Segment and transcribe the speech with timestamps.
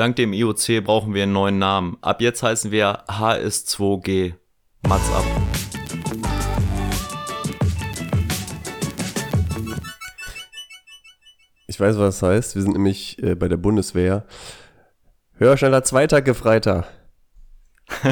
[0.00, 1.98] Dank dem IOC brauchen wir einen neuen Namen.
[2.00, 4.32] Ab jetzt heißen wir HS2G.
[4.88, 5.24] Mats ab.
[11.66, 12.54] Ich weiß, was das heißt.
[12.54, 14.24] Wir sind nämlich äh, bei der Bundeswehr.
[15.34, 16.86] Höher, schneller, zweiter, Gefreiter.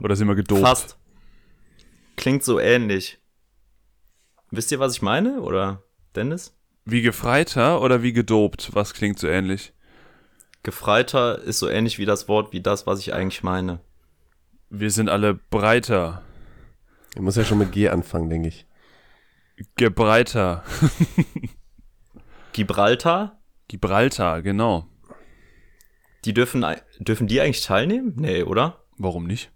[0.00, 0.60] Oder sind wir gedopt?
[0.60, 0.96] Fast.
[2.14, 3.18] Klingt so ähnlich.
[4.52, 5.40] Wisst ihr, was ich meine?
[5.40, 5.82] Oder
[6.14, 6.56] Dennis?
[6.84, 8.70] Wie Gefreiter oder wie gedopt?
[8.74, 9.72] Was klingt so ähnlich?
[10.62, 13.80] Gefreiter ist so ähnlich wie das Wort wie das, was ich eigentlich meine.
[14.70, 16.22] Wir sind alle breiter.
[17.14, 18.66] Ich muss ja schon mit G anfangen, denke ich.
[19.76, 20.64] Gebreiter.
[22.52, 23.38] Gibraltar?
[23.68, 24.86] Gibraltar, genau.
[26.24, 26.64] Die dürfen,
[27.00, 28.14] dürfen die eigentlich teilnehmen?
[28.16, 28.84] Nee, oder?
[28.96, 29.50] Warum nicht?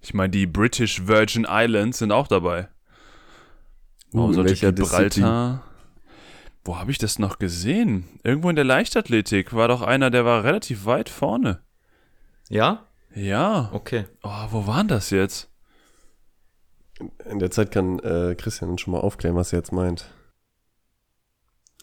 [0.00, 2.68] Ich meine, die British Virgin Islands sind auch dabei.
[4.12, 5.64] Warum Uh, sollte welcher Gibraltar?
[6.66, 8.18] Wo habe ich das noch gesehen?
[8.24, 11.62] Irgendwo in der Leichtathletik war doch einer, der war relativ weit vorne.
[12.48, 12.86] Ja?
[13.14, 13.70] Ja.
[13.72, 14.06] Okay.
[14.24, 15.48] Oh, wo waren das jetzt?
[17.24, 20.10] In der Zeit kann äh, Christian uns schon mal aufklären, was er jetzt meint.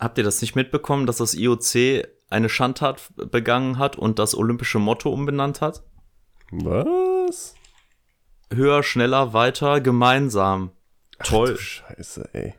[0.01, 4.79] Habt ihr das nicht mitbekommen, dass das IOC eine Schandtat begangen hat und das olympische
[4.79, 5.83] Motto umbenannt hat?
[6.51, 7.55] Was?
[8.51, 10.71] Höher, schneller, weiter, gemeinsam.
[11.23, 11.51] Toll.
[11.53, 12.55] Ach, du Scheiße, ey.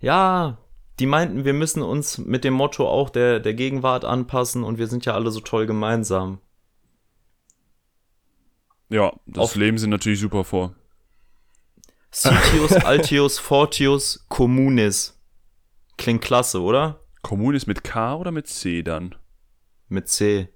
[0.00, 0.58] Ja,
[1.00, 4.86] die meinten, wir müssen uns mit dem Motto auch der, der Gegenwart anpassen und wir
[4.86, 6.40] sind ja alle so toll gemeinsam.
[8.88, 10.74] Ja, das Auf- Leben sie natürlich super vor.
[12.12, 15.20] Citius, Altius, Fortius, Communis.
[15.98, 17.00] Klingt klasse, oder?
[17.22, 19.14] Kommune ist mit K oder mit C dann?
[19.88, 20.48] Mit C.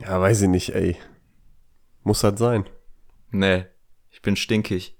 [0.00, 0.96] Ja, weiß ich nicht, ey.
[2.02, 2.68] Muss halt sein.
[3.30, 3.66] Nee,
[4.10, 4.96] ich bin stinkig.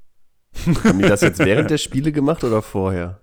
[0.85, 3.21] Haben die das jetzt während der Spiele gemacht oder vorher?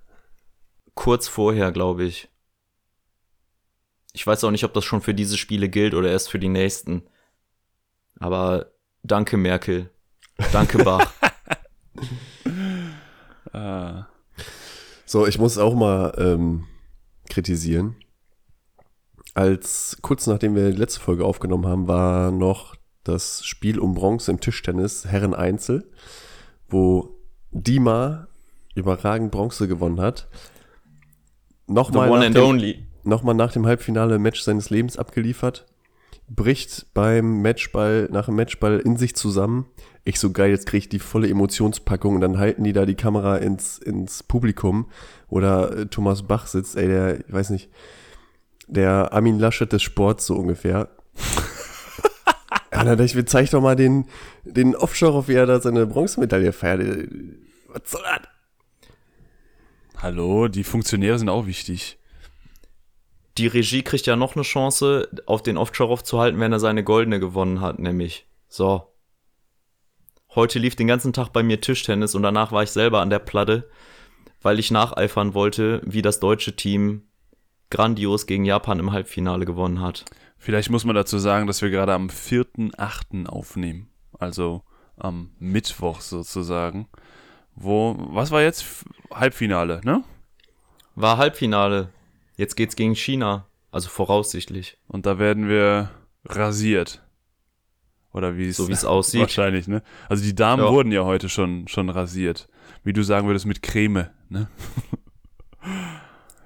[0.95, 2.29] Kurz vorher, glaube ich.
[4.13, 6.49] Ich weiß auch nicht, ob das schon für diese Spiele gilt oder erst für die
[6.49, 7.03] nächsten.
[8.19, 8.71] Aber
[9.03, 9.89] danke, Merkel.
[10.51, 11.11] Danke, Bach.
[13.51, 14.07] Ah.
[15.05, 16.67] So, ich muss auch mal ähm,
[17.29, 17.95] kritisieren.
[19.33, 24.29] Als kurz nachdem wir die letzte Folge aufgenommen haben, war noch das Spiel um Bronze
[24.29, 25.91] im Tischtennis Herren Einzel,
[26.67, 27.18] wo
[27.51, 28.27] Dima
[28.75, 30.27] überragend Bronze gewonnen hat.
[31.67, 32.87] Nochmal one nach, and dem, only.
[33.03, 35.65] nochmal nach dem Halbfinale Match seines Lebens abgeliefert,
[36.27, 39.65] bricht beim Matchball, nach dem Matchball in sich zusammen.
[40.03, 42.95] Ich so geil, jetzt kriege ich die volle Emotionspackung und dann halten die da die
[42.95, 44.87] Kamera ins, ins Publikum,
[45.29, 47.69] da äh, Thomas Bach sitzt, ey, der, ich weiß nicht,
[48.67, 50.89] der Armin Laschet des Sports so ungefähr.
[52.79, 54.05] Ja, dann dachte ich mir, zeig doch mal den,
[54.43, 57.09] den Offshore, wie er da seine Bronzemedaille feiert.
[57.67, 58.27] Was soll das?
[60.01, 61.97] Hallo, die Funktionäre sind auch wichtig.
[63.37, 66.85] Die Regie kriegt ja noch eine Chance, auf den Ovtcharov zu halten, wenn er seine
[66.85, 68.27] goldene gewonnen hat, nämlich.
[68.47, 68.93] So.
[70.33, 73.19] Heute lief den ganzen Tag bei mir Tischtennis und danach war ich selber an der
[73.19, 73.69] Platte,
[74.41, 77.09] weil ich nacheifern wollte, wie das deutsche Team
[77.69, 80.05] grandios gegen Japan im Halbfinale gewonnen hat.
[80.39, 83.27] Vielleicht muss man dazu sagen, dass wir gerade am 4.8.
[83.27, 83.89] aufnehmen.
[84.17, 84.63] Also
[84.97, 86.87] am Mittwoch sozusagen.
[87.55, 88.65] Wo, was war jetzt?
[89.13, 90.03] Halbfinale, ne?
[90.95, 91.89] War Halbfinale.
[92.37, 93.47] Jetzt geht's gegen China.
[93.71, 94.77] Also voraussichtlich.
[94.87, 95.91] Und da werden wir
[96.25, 97.03] rasiert.
[98.13, 99.21] Oder wie es So aussieht.
[99.21, 99.83] wahrscheinlich, ne?
[100.07, 100.71] Also die Damen Ja.
[100.71, 102.47] wurden ja heute schon, schon rasiert.
[102.83, 104.47] Wie du sagen würdest, mit Creme, ne?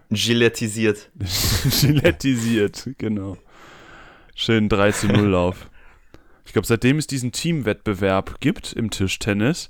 [0.09, 1.11] Gilettisiert.
[1.81, 3.37] Gilettisiert, genau.
[4.35, 5.69] Schön 3 zu 0 Lauf.
[6.45, 9.69] Ich glaube, seitdem es diesen Teamwettbewerb gibt im Tischtennis,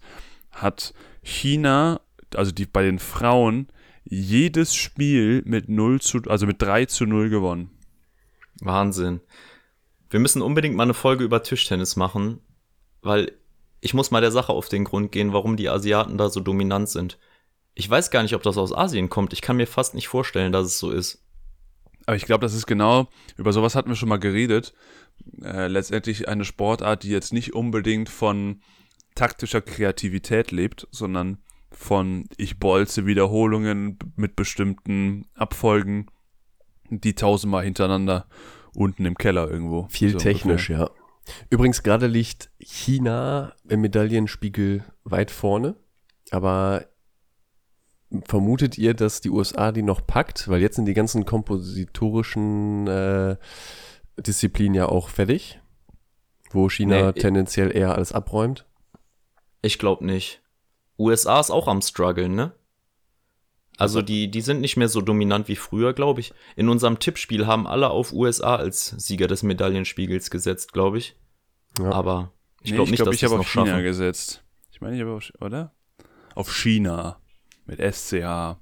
[0.51, 1.99] hat China,
[2.33, 3.67] also die bei den Frauen,
[4.05, 7.71] jedes Spiel mit 0 zu, also mit 3 zu 0 gewonnen.
[8.61, 9.21] Wahnsinn.
[10.09, 12.39] Wir müssen unbedingt mal eine Folge über Tischtennis machen,
[13.01, 13.33] weil
[13.81, 16.87] ich muss mal der Sache auf den Grund gehen, warum die Asiaten da so dominant
[16.87, 17.19] sind.
[17.73, 19.33] Ich weiß gar nicht, ob das aus Asien kommt.
[19.33, 21.22] Ich kann mir fast nicht vorstellen, dass es so ist.
[22.05, 23.07] Aber ich glaube, das ist genau,
[23.37, 24.73] über sowas hatten wir schon mal geredet.
[25.41, 28.61] Äh, letztendlich eine Sportart, die jetzt nicht unbedingt von
[29.15, 31.37] taktischer Kreativität lebt, sondern
[31.71, 36.07] von ich bolze Wiederholungen mit bestimmten Abfolgen,
[36.89, 38.27] die tausendmal hintereinander
[38.73, 39.87] unten im Keller irgendwo.
[39.89, 40.91] Viel So technisch, ungefähr.
[40.95, 41.03] ja.
[41.49, 45.75] Übrigens, gerade liegt China im Medaillenspiegel weit vorne.
[46.31, 46.85] Aber
[48.27, 50.47] vermutet ihr, dass die USA die noch packt?
[50.47, 53.37] Weil jetzt sind die ganzen kompositorischen äh,
[54.17, 55.59] Disziplinen ja auch fertig.
[56.51, 58.65] Wo China Nee, tendenziell eher alles abräumt.
[59.61, 60.41] Ich glaube nicht.
[60.99, 62.51] USA ist auch am struggeln, ne?
[63.77, 66.31] Also die, die sind nicht mehr so dominant wie früher, glaube ich.
[66.55, 71.15] In unserem Tippspiel haben alle auf USA als Sieger des Medaillenspiegels gesetzt, glaube ich.
[71.79, 71.89] Ja.
[71.91, 72.31] Aber
[72.61, 73.83] ich Nee, glaube nicht, glaub, dass ich habe noch auf China schaffen.
[73.83, 74.43] gesetzt.
[74.71, 75.73] Ich meine, ich habe auf, oder?
[76.35, 77.19] Auf China.
[77.65, 78.57] Mit SCH.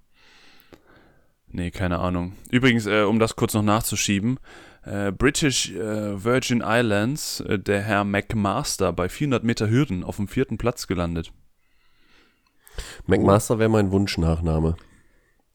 [1.48, 2.33] Nee, keine Ahnung.
[2.50, 4.39] Übrigens, äh, um das kurz noch nachzuschieben,
[4.83, 10.27] äh, British äh, Virgin Islands, äh, der Herr McMaster bei 400 Meter Hürden auf dem
[10.27, 11.31] vierten Platz gelandet.
[13.06, 14.75] McMaster wäre mein Wunschnachname.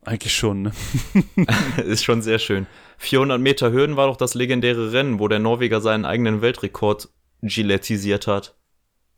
[0.03, 0.73] Eigentlich schon, ne?
[1.85, 2.67] Ist schon sehr schön.
[2.99, 7.09] 400 Meter Hürden war doch das legendäre Rennen, wo der Norweger seinen eigenen Weltrekord
[7.43, 8.56] gilettisiert hat.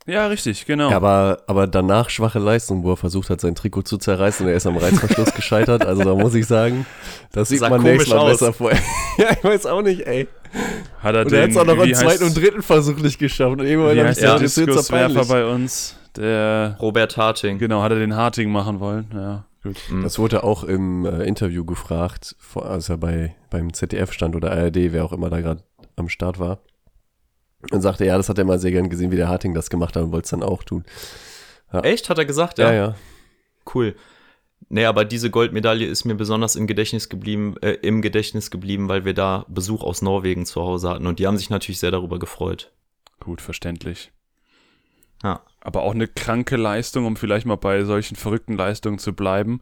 [0.08, 0.90] Ja, richtig, genau.
[0.90, 4.56] Aber, aber danach schwache Leistung, wo er versucht hat, sein Trikot zu zerreißen und er
[4.56, 5.84] ist am Reißverschluss gescheitert.
[5.84, 6.87] Also da muss ich sagen,
[7.32, 8.72] das sieht man nächstes Mal besser vor.
[9.19, 10.26] ja, ich weiß auch nicht, ey.
[11.02, 13.60] hat er Und er hat es auch noch im zweiten und dritten Versuch nicht geschafft.
[13.60, 15.94] Und irgendwann Wie heißt der das ist jetzt Diskuswerfer bei uns?
[16.16, 17.58] Der, Robert Harting.
[17.58, 19.08] genau, hat er den Harting machen wollen?
[19.14, 19.76] Ja, gut.
[20.02, 24.93] Das wurde auch im äh, Interview gefragt, als er bei, beim ZDF stand oder ARD,
[24.93, 25.62] wer auch immer da gerade
[25.96, 26.61] am Start war.
[27.70, 29.96] Und sagte, ja, das hat er mal sehr gern gesehen, wie der Harting das gemacht
[29.96, 30.84] hat und wollte es dann auch tun.
[31.72, 32.08] Echt?
[32.08, 32.58] Hat er gesagt?
[32.58, 32.94] Ja, ja.
[33.75, 33.94] Cool.
[34.70, 39.05] Nee, aber diese Goldmedaille ist mir besonders im Gedächtnis geblieben, äh, im Gedächtnis geblieben, weil
[39.05, 42.19] wir da Besuch aus Norwegen zu Hause hatten und die haben sich natürlich sehr darüber
[42.19, 42.72] gefreut.
[43.20, 44.12] Gut, verständlich.
[45.22, 45.40] Ja.
[45.61, 49.61] Aber auch eine kranke Leistung, um vielleicht mal bei solchen verrückten Leistungen zu bleiben.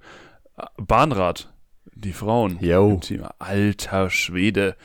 [0.77, 1.53] Bahnrad,
[1.95, 2.59] die Frauen
[3.01, 3.25] Team.
[3.39, 4.77] Alter Schwede.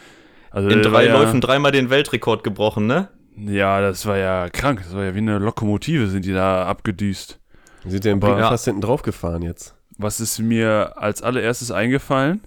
[0.52, 3.08] Also In drei ja, Läufen dreimal den Weltrekord gebrochen, ne?
[3.38, 4.82] Ja, das war ja krank.
[4.84, 7.40] Das war ja wie eine Lokomotive, sind die da abgedüst.
[7.86, 8.50] Sind ja im Ja.
[8.50, 9.76] fast hinten drauf gefahren jetzt.
[9.98, 12.42] Was ist mir als allererstes eingefallen?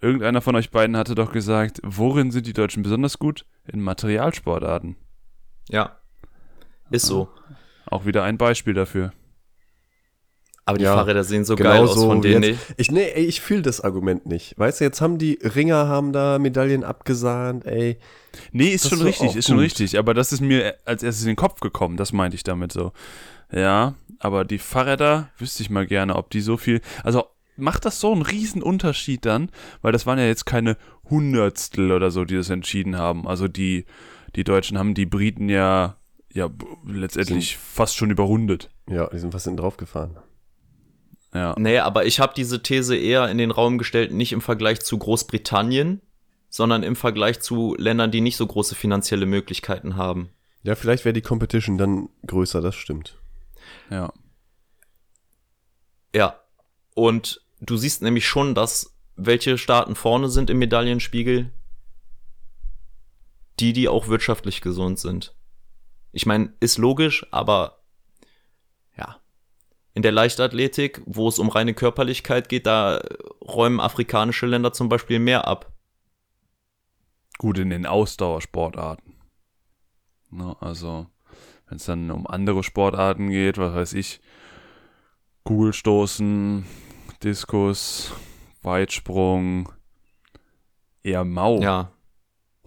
[0.00, 3.46] Irgendeiner von euch beiden hatte doch gesagt, worin sind die Deutschen besonders gut?
[3.66, 4.96] In Materialsportarten.
[5.68, 5.96] Ja.
[6.90, 7.28] Ist so.
[7.90, 9.12] Auch wieder ein Beispiel dafür.
[10.66, 12.42] Aber die Ja, Fahrräder sehen so genau geil aus so von denen.
[12.42, 12.60] jetzt.
[12.76, 14.58] Ich, nee, ey, ich fühle das Argument nicht.
[14.58, 17.98] Weißt du, jetzt haben die Ringer haben da Medaillen abgesahnt, ey.
[18.52, 19.64] Nee, ist Das schon richtig, ist schon gut.
[19.64, 19.96] richtig.
[19.96, 21.96] Aber das ist mir als erstes in den Kopf gekommen.
[21.96, 22.92] Das meinte ich damit so.
[23.52, 26.80] Ja, aber die Fahrräder wüsste ich mal gerne, ob die so viel.
[27.04, 27.24] Also
[27.56, 29.50] macht das so einen riesen Unterschied dann?
[29.82, 30.76] Weil das waren ja jetzt keine
[31.08, 33.28] Hundertstel oder so, die das entschieden haben.
[33.28, 33.86] Also die,
[34.34, 35.94] die Deutschen haben die Briten ja,
[36.32, 38.68] ja b- letztendlich fast schon überrundet.
[38.90, 40.16] Ja, die sind fast hinten drauf gefahren.
[41.36, 41.54] Ja.
[41.58, 44.96] Nee, aber ich habe diese These eher in den Raum gestellt, nicht im Vergleich zu
[44.96, 46.00] Großbritannien,
[46.48, 50.30] sondern im Vergleich zu Ländern, die nicht so große finanzielle Möglichkeiten haben.
[50.62, 53.18] Ja, vielleicht wäre die Competition dann größer, das stimmt.
[53.90, 54.14] Ja.
[56.14, 56.40] Ja.
[56.94, 61.52] Und du siehst nämlich schon, dass welche Staaten vorne sind im Medaillenspiegel,
[63.60, 65.34] die, die auch wirtschaftlich gesund sind.
[66.12, 67.82] Ich meine, ist logisch, aber.
[69.96, 73.00] In der Leichtathletik, wo es um reine Körperlichkeit geht, da
[73.40, 75.72] räumen afrikanische Länder zum Beispiel mehr ab.
[77.38, 79.14] Gut in den Ausdauersportarten.
[80.28, 81.06] Ne, also,
[81.66, 84.20] wenn es dann um andere Sportarten geht, was weiß ich,
[85.44, 86.66] Kugelstoßen,
[87.22, 88.12] Diskus,
[88.60, 89.72] Weitsprung,
[91.02, 91.90] eher Mau, Ja.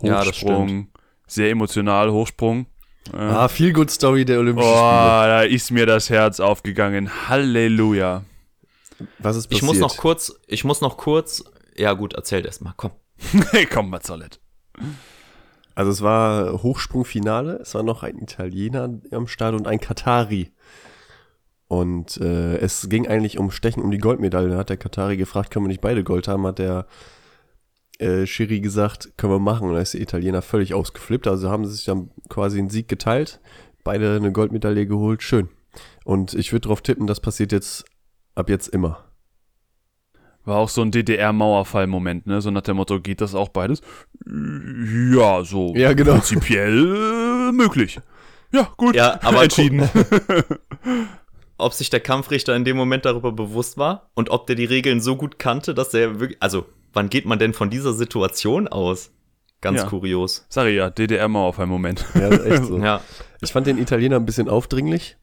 [0.01, 0.87] Ja, das Hochsprung,
[1.27, 2.65] sehr emotional Hochsprung.
[3.13, 4.81] Ah, viel Good Story der oh, Olympischen Spiele.
[4.81, 7.09] da ist mir das Herz aufgegangen.
[7.27, 8.23] Halleluja.
[9.19, 9.67] Was ist Ich passiert?
[9.67, 11.43] muss noch kurz, ich muss noch kurz,
[11.77, 12.91] ja gut, erzählt erst mal, komm.
[13.51, 14.39] Hey, komm, Mazzolet.
[15.75, 20.51] Also es war Hochsprungfinale, es war noch ein Italiener am Start und ein Katari.
[21.67, 24.49] Und äh, es ging eigentlich um Stechen um die Goldmedaille.
[24.49, 26.45] Da hat der Katari gefragt, können wir nicht beide Gold haben?
[26.47, 26.87] Hat der
[27.99, 29.67] äh, Schiri gesagt, können wir machen.
[29.69, 31.27] Und da ist der Italiener völlig ausgeflippt.
[31.27, 33.39] Also haben sie sich dann quasi einen Sieg geteilt.
[33.83, 35.21] Beide eine Goldmedaille geholt.
[35.21, 35.49] Schön.
[36.03, 37.85] Und ich würde darauf tippen, das passiert jetzt
[38.35, 39.03] ab jetzt immer.
[40.45, 42.41] War auch so ein DDR-Mauerfall-Moment, ne?
[42.41, 43.81] So nach dem Motto, geht das auch beides?
[44.25, 46.13] Ja, so Ja, genau.
[46.13, 47.99] prinzipiell äh, möglich.
[48.51, 48.95] Ja, gut.
[48.95, 49.87] Ja, aber entschieden.
[51.57, 55.01] ob sich der Kampfrichter in dem Moment darüber bewusst war und ob der die Regeln
[55.01, 59.11] so gut kannte, dass er wirklich, also wann geht man denn von dieser Situation aus?
[59.61, 59.87] Ganz Ja.
[59.87, 60.45] kurios.
[60.49, 62.05] Sag ich ja, DDR-Mauerfall-Moment.
[62.15, 62.77] Ja, das ist echt so.
[62.79, 63.01] Ja,
[63.41, 65.17] Ich fand den Italiener ein bisschen aufdringlich.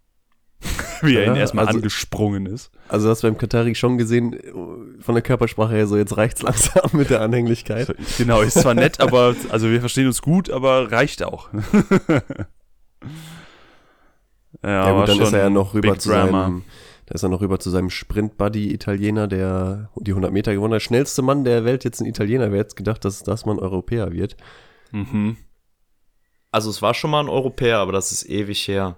[1.02, 2.70] Wie er ihn Ja, erstmal also- angesprungen ist.
[2.88, 4.38] Also hast du beim Katari schon gesehen,
[5.00, 7.94] von der Körpersprache her so, jetzt reicht's langsam mit der Anhänglichkeit.
[8.18, 11.48] Genau, ist zwar nett, aber, also wir verstehen uns gut, aber reicht auch.
[14.62, 16.44] ja, Ja, gut, dann schon ist er ja noch rüber Big zu Drama.
[16.44, 16.64] seinem,
[17.06, 20.82] da ist er noch rüber zu seinem Sprint-Buddy Italiener, der die 100 Meter gewonnen hat.
[20.82, 22.50] Schnellste Mann der Welt, jetzt ein Italiener.
[22.50, 24.36] Wer jetzt gedacht, dass das mal ein Europäer wird?
[24.92, 25.36] Mhm.
[26.52, 28.96] also es war schon mal ein Europäer, aber das ist ewig her.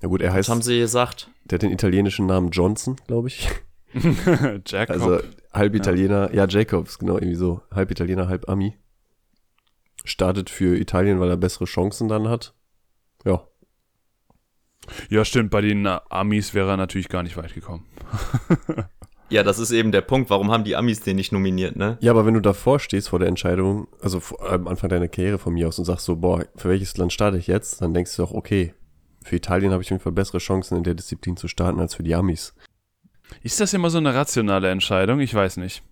[0.00, 1.30] Ja gut, er Was heißt, haben sie gesagt?
[1.44, 3.48] der hat den italienischen Namen Johnson, glaube ich.
[4.66, 4.90] Jacob.
[4.90, 5.20] Also
[5.52, 6.46] halb Italiener, ja.
[6.46, 7.62] Jacobs, genau, irgendwie so.
[7.72, 8.76] Halb Italiener, halb Ami.
[10.04, 12.54] Startet für Italien, weil er bessere Chancen dann hat.
[13.24, 13.46] Ja.
[15.10, 17.84] Ja, stimmt, bei den äh, Amis wäre er natürlich gar nicht weit gekommen.
[19.30, 20.30] Ja, das ist eben der Punkt.
[20.30, 21.98] Warum haben die Amis den nicht nominiert, ne?
[22.00, 25.38] Ja, aber wenn du davor stehst vor der Entscheidung, also vor, am Anfang deiner Karriere
[25.38, 27.82] von mir aus und sagst so, boah, für welches Land starte ich jetzt?
[27.82, 28.72] Dann denkst du doch, okay,
[29.22, 31.94] für Italien habe ich auf jeden Fall bessere Chancen in der Disziplin zu starten als
[31.94, 32.54] für die Amis.
[33.42, 35.20] Ist das immer so eine rationale Entscheidung?
[35.20, 35.82] Ich weiß nicht.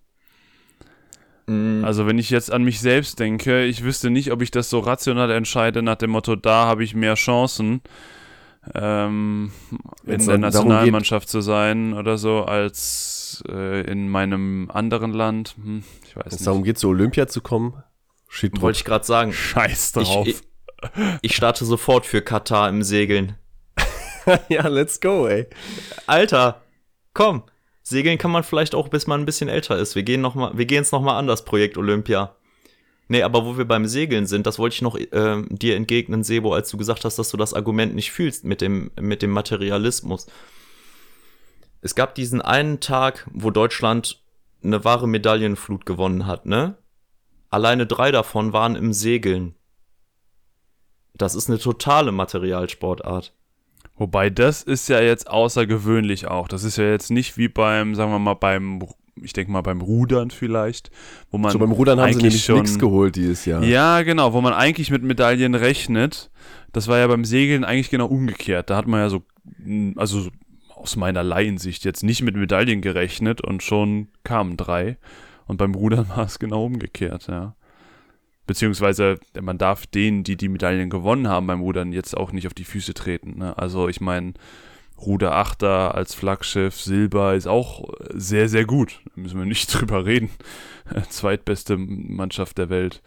[1.45, 4.71] Mm, Also wenn ich jetzt an mich selbst denke, ich wüsste nicht, ob ich das
[4.71, 7.81] so rational entscheide nach dem Motto, da habe ich mehr Chancen,
[8.75, 9.51] ähm,
[10.05, 15.55] in der Nationalmannschaft zu sein oder so, als äh, in meinem anderen Land.
[15.61, 16.47] Hm, ich weiß Wenn es nicht.
[16.47, 17.81] darum geht, zu Olympia zu kommen,
[18.27, 19.33] shit wollte ich gerade sagen.
[19.33, 20.27] Scheiß Ich, drauf.
[20.27, 20.41] ich,
[21.21, 23.35] ich starte sofort für Katar im Segeln.
[24.49, 25.47] ja, let's go, ey.
[26.05, 26.61] Alter,
[27.13, 27.43] komm.
[27.83, 29.95] Segeln kann man vielleicht auch, bis man ein bisschen älter ist.
[29.95, 32.35] Wir gehen noch mal, wir gehen jetzt noch mal an das Projekt Olympia.
[33.09, 36.53] Nee, aber wo wir beim Segeln sind, das wollte ich noch ähm, dir entgegnen, Sebo,
[36.53, 40.27] als du gesagt hast, dass du das Argument nicht fühlst mit dem, mit dem Materialismus.
[41.81, 44.21] Es gab diesen einen Tag, wo Deutschland
[44.63, 46.77] eine wahre Medaillenflut gewonnen hat, ne?
[47.49, 49.55] Alleine drei davon waren im Segeln.
[51.13, 53.33] Das ist eine totale Materialsportart.
[53.95, 56.47] Wobei das ist ja jetzt außergewöhnlich auch.
[56.47, 58.85] Das ist ja jetzt nicht wie beim, sagen wir mal, beim,
[59.23, 60.89] ich denke mal beim Rudern vielleicht,
[61.31, 63.63] wo man So beim Rudern haben sie eigentlich nämlich schon- nichts geholt dieses Jahr.
[63.63, 66.29] Ja, genau, wo man eigentlich mit Medaillen rechnet.
[66.73, 68.69] Das war ja beim Segeln eigentlich genau umgekehrt.
[68.69, 69.23] Da hat man ja so,
[69.59, 70.29] mh, also so
[70.75, 74.97] aus meiner Laiensicht jetzt nicht mit Medaillen gerechnet und schon kamen drei.
[75.47, 77.55] Und beim Rudern war es genau umgekehrt, ja.
[78.45, 82.53] Beziehungsweise man darf denen, die die Medaillen gewonnen haben beim Rudern, jetzt auch nicht auf
[82.53, 83.39] die Füße treten.
[83.39, 83.57] Ne?
[83.57, 84.33] Also ich meine,
[84.99, 89.01] Ruder Achter als Flaggschiff, Silber ist auch sehr, sehr gut.
[89.05, 90.29] Da müssen wir nicht drüber reden.
[91.09, 93.01] Zweitbeste Mannschaft der Welt.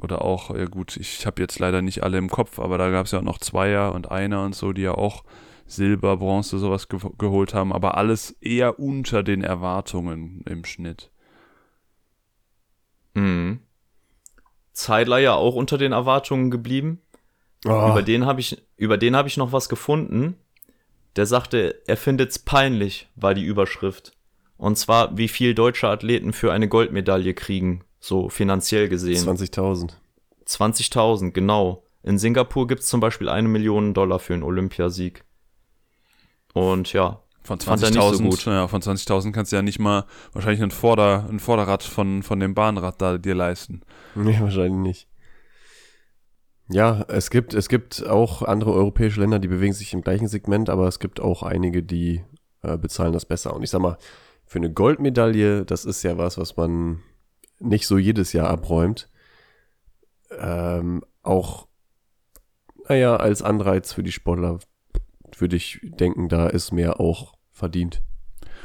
[0.00, 3.06] Oder auch, ja gut, ich habe jetzt leider nicht alle im Kopf, aber da gab
[3.06, 5.24] es ja auch noch Zweier und Einer und so, die ja auch
[5.66, 11.10] Silber, Bronze, sowas ge geholt haben, aber alles eher unter den Erwartungen im Schnitt.
[13.14, 13.60] Mhm.
[14.72, 17.00] Zeidler ja auch unter den Erwartungen geblieben.
[17.64, 20.36] Oh, Über den habe ich, über den habe ich noch was gefunden.
[21.16, 24.12] Der sagte, er findet's peinlich, war die Überschrift.
[24.58, 29.26] Und zwar, wie viel deutsche Athleten für eine Goldmedaille kriegen, so finanziell gesehen.
[29.26, 29.92] 20.000.
[30.46, 31.82] 20.000, genau.
[32.02, 35.24] In Singapur gibt's zum Beispiel eine Million Dollar für einen Olympiasieg.
[36.52, 38.46] Und ja, Von Fand er nicht so 20.000, gut.
[38.46, 42.40] ja, von 20.000 kannst du ja nicht mal wahrscheinlich ein, Vorder-, ein Vorderrad von, von
[42.40, 43.82] dem Bahnrad da dir leisten.
[44.14, 45.08] Nee, wahrscheinlich nicht.
[46.68, 50.68] Ja, es gibt, es gibt auch andere europäische Länder, die bewegen sich im gleichen Segment,
[50.68, 52.24] aber es gibt auch einige, die
[52.62, 53.54] äh, bezahlen das besser.
[53.54, 53.98] Und ich sag mal,
[54.44, 57.02] für eine Goldmedaille, das ist ja was, was man
[57.60, 59.08] nicht so jedes Jahr abräumt.
[60.38, 61.68] Ähm, auch,
[62.88, 64.58] naja, als Anreiz für die Sportler
[65.38, 68.02] würde ich denken, da ist mehr auch verdient.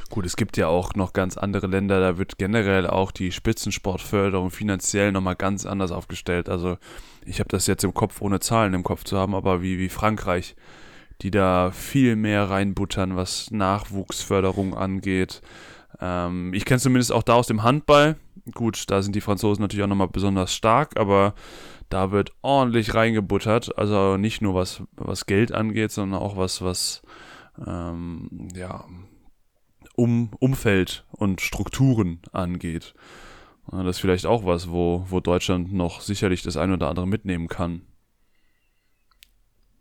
[0.09, 4.49] Gut, es gibt ja auch noch ganz andere Länder, da wird generell auch die Spitzensportförderung
[4.51, 6.49] finanziell nochmal ganz anders aufgestellt.
[6.49, 6.77] Also
[7.25, 9.89] ich habe das jetzt im Kopf, ohne Zahlen im Kopf zu haben, aber wie, wie
[9.89, 10.55] Frankreich,
[11.21, 15.41] die da viel mehr reinbuttern, was Nachwuchsförderung angeht.
[15.99, 18.17] Ähm, ich kenne zumindest auch da aus dem Handball.
[18.53, 21.35] Gut, da sind die Franzosen natürlich auch nochmal besonders stark, aber
[21.89, 23.77] da wird ordentlich reingebuttert.
[23.77, 27.03] Also nicht nur was, was Geld angeht, sondern auch was, was
[27.67, 28.85] ähm, ja,
[29.95, 32.93] um, Umfeld und Strukturen angeht.
[33.71, 37.47] Das ist vielleicht auch was, wo, wo Deutschland noch sicherlich das ein oder andere mitnehmen
[37.47, 37.83] kann.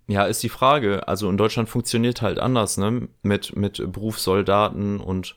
[0.06, 1.06] Ja, ist die Frage.
[1.08, 3.08] Also in Deutschland funktioniert halt anders, ne?
[3.22, 5.36] Mit, mit Berufssoldaten und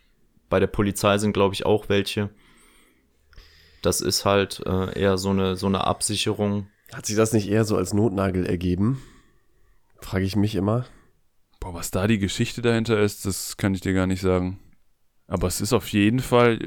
[0.50, 2.30] bei der Polizei sind, glaube ich, auch welche.
[3.82, 6.68] Das ist halt äh, eher so eine, so eine Absicherung.
[6.94, 9.02] Hat sich das nicht eher so als Notnagel ergeben?
[10.00, 10.86] Frage ich mich immer.
[11.60, 14.60] Boah, was da die Geschichte dahinter ist, das kann ich dir gar nicht sagen.
[15.28, 16.60] Aber es ist auf jeden Fall,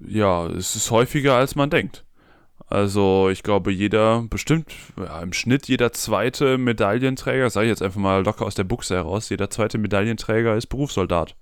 [0.00, 2.04] ja, es ist häufiger als man denkt.
[2.66, 8.00] Also ich glaube, jeder, bestimmt, ja, im Schnitt jeder zweite Medaillenträger, sage ich jetzt einfach
[8.00, 11.34] mal locker aus der Buchse heraus, jeder zweite Medaillenträger ist Berufssoldat.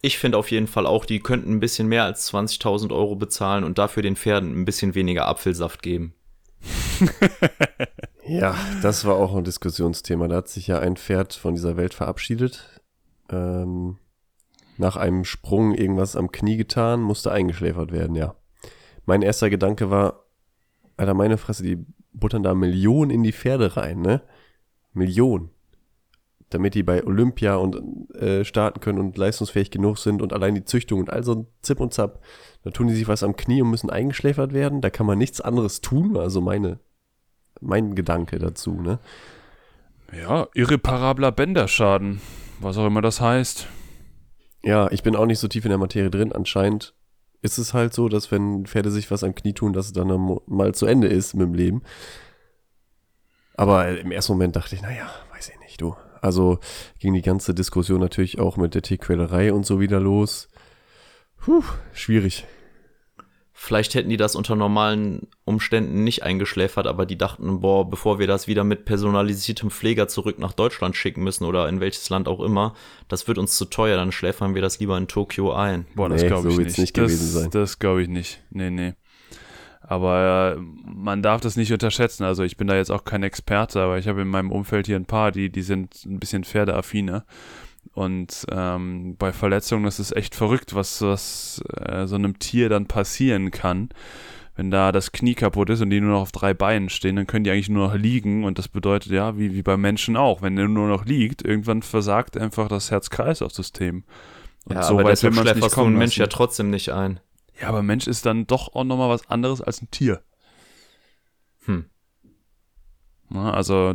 [0.00, 3.64] Ich finde auf jeden Fall auch, die könnten ein bisschen mehr als 20.000 Euro bezahlen
[3.64, 6.14] und dafür den Pferden ein bisschen weniger Apfelsaft geben.
[8.28, 10.28] Ja, das war auch ein Diskussionsthema.
[10.28, 12.82] Da hat sich ja ein Pferd von dieser Welt verabschiedet.
[13.30, 13.96] Ähm,
[14.78, 18.34] nach einem Sprung irgendwas am Knie getan, musste eingeschläfert werden, ja.
[19.06, 20.24] Mein erster Gedanke war,
[20.96, 24.22] Alter, meine Fresse, die buttern da Millionen in die Pferde rein, ne?
[24.92, 25.50] Millionen.
[26.50, 30.64] damit die bei Olympia und äh, starten können und leistungsfähig genug sind und allein die
[30.64, 32.22] Züchtung und all so ein Zip und Zap,
[32.62, 34.80] da tun die sich was am Knie und müssen eingeschläfert werden.
[34.80, 36.78] Da kann man nichts anderes tun, also meine,
[37.60, 38.98] mein Gedanke dazu, ne?
[40.18, 42.22] Ja, irreparabler Bänderschaden,
[42.60, 43.68] was auch immer das heißt.
[44.62, 46.32] Ja, ich bin auch nicht so tief in der Materie drin.
[46.32, 46.94] Anscheinend
[47.42, 50.38] ist es halt so, dass wenn Pferde sich was am Knie tun, dass es dann
[50.46, 51.82] mal zu Ende ist mit dem Leben.
[53.54, 55.96] Aber im ersten Moment dachte ich, naja, weiß ich nicht, du.
[56.20, 56.58] Also
[56.98, 60.48] ging die ganze Diskussion natürlich auch mit der Tierquälerei und so wieder los.
[61.36, 61.62] Puh,
[61.92, 62.46] schwierig.
[63.60, 68.28] Vielleicht hätten die das unter normalen Umständen nicht eingeschläfert, aber die dachten, boah, bevor wir
[68.28, 72.38] das wieder mit personalisiertem Pfleger zurück nach Deutschland schicken müssen oder in welches Land auch
[72.38, 72.74] immer,
[73.08, 75.86] das wird uns zu teuer, dann schläfern wir das lieber in Tokio ein.
[75.96, 76.78] Boah, das Nee, glaube ich so nicht.
[76.78, 77.50] nicht das gewesen sein.
[77.50, 78.40] das glaube ich nicht.
[78.50, 78.94] Nee, nee.
[79.80, 82.22] Aber äh, man darf das nicht unterschätzen.
[82.22, 84.96] Also ich bin da jetzt auch kein Experte, aber ich habe in meinem Umfeld hier
[84.96, 87.24] ein paar, die, die sind ein bisschen pferdeaffiner.
[87.94, 92.86] Und ähm, bei Verletzungen das ist echt verrückt, was, was äh, so einem Tier dann
[92.86, 93.88] passieren kann.
[94.54, 97.26] Wenn da das Knie kaputt ist und die nur noch auf drei Beinen stehen, dann
[97.28, 98.44] können die eigentlich nur noch liegen.
[98.44, 101.82] Und das bedeutet ja, wie, wie beim Menschen auch, wenn der nur noch liegt, irgendwann
[101.82, 104.04] versagt einfach das Herz-Kreislauf-System.
[104.64, 106.20] Und Ja, so aber weit will du kommen einen Mensch lassen.
[106.20, 107.20] ja trotzdem nicht ein.
[107.60, 110.22] Ja, aber Mensch ist dann doch auch nochmal was anderes als ein Tier.
[111.64, 111.86] Hm.
[113.28, 113.94] Na, also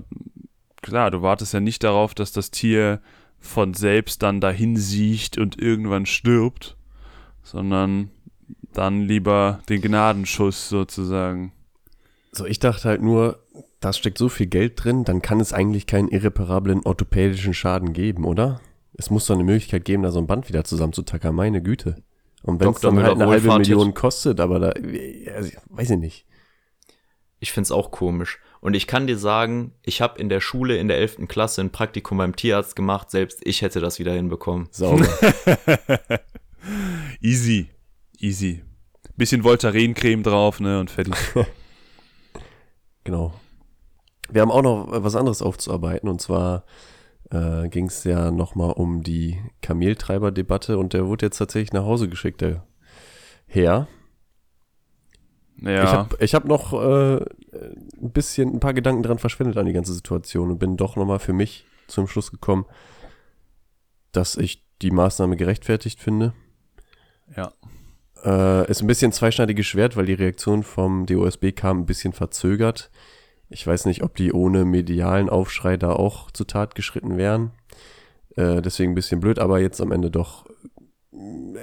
[0.81, 3.01] klar, du wartest ja nicht darauf, dass das Tier
[3.43, 6.77] von selbst dann dahin siecht und irgendwann stirbt,
[7.43, 8.09] sondern
[8.71, 11.51] dann lieber den Gnadenschuss sozusagen.
[12.31, 13.43] So, ich dachte halt nur,
[13.81, 18.23] da steckt so viel Geld drin, dann kann es eigentlich keinen irreparablen orthopädischen Schaden geben,
[18.23, 18.61] oder?
[18.93, 22.01] Es muss doch eine Möglichkeit geben, da so ein Band wieder zusammenzutackern, meine Güte.
[22.43, 23.57] Und wenn es dann halt eine halbe.
[23.57, 24.69] Million kostet, aber da,
[25.35, 26.25] also, weiß ich nicht.
[27.39, 28.39] Ich find's auch komisch.
[28.63, 31.27] Und ich kann dir sagen, ich habe in der Schule in der 11.
[31.27, 33.11] Klasse ein Praktikum beim Tierarzt gemacht.
[33.11, 34.69] Selbst ich hätte das wieder hinbekommen.
[34.71, 35.05] Sauber.
[37.21, 37.67] Easy.
[38.19, 38.63] Easy.
[39.17, 41.13] Bisschen Voltaren-Creme drauf, ne, und fertig.
[43.05, 43.33] Genau.
[44.29, 46.63] Wir haben auch noch was anderes aufzuarbeiten und zwar
[47.31, 52.07] äh, ging es ja nochmal um die Kameltreiber-Debatte und der wurde jetzt tatsächlich nach Hause
[52.07, 52.65] geschickt, der
[53.45, 53.89] Herr.
[55.63, 55.83] Ja.
[55.83, 59.73] Ich habe ich hab noch äh, ein bisschen, ein paar Gedanken dran verschwendet an die
[59.73, 62.65] ganze Situation und bin doch nochmal für mich zum Schluss gekommen,
[64.11, 66.33] dass ich die Maßnahme gerechtfertigt finde.
[67.35, 67.51] ja.
[68.23, 72.89] Äh, ist ein bisschen zweischneidiges Schwert, weil die Reaktion vom DOSB kam ein bisschen verzögert.
[73.49, 77.51] Ich weiß nicht, ob die ohne medialen Aufschrei da auch zur Tat geschritten wären.
[78.35, 80.45] Äh, deswegen ein bisschen blöd, aber jetzt am Ende doch.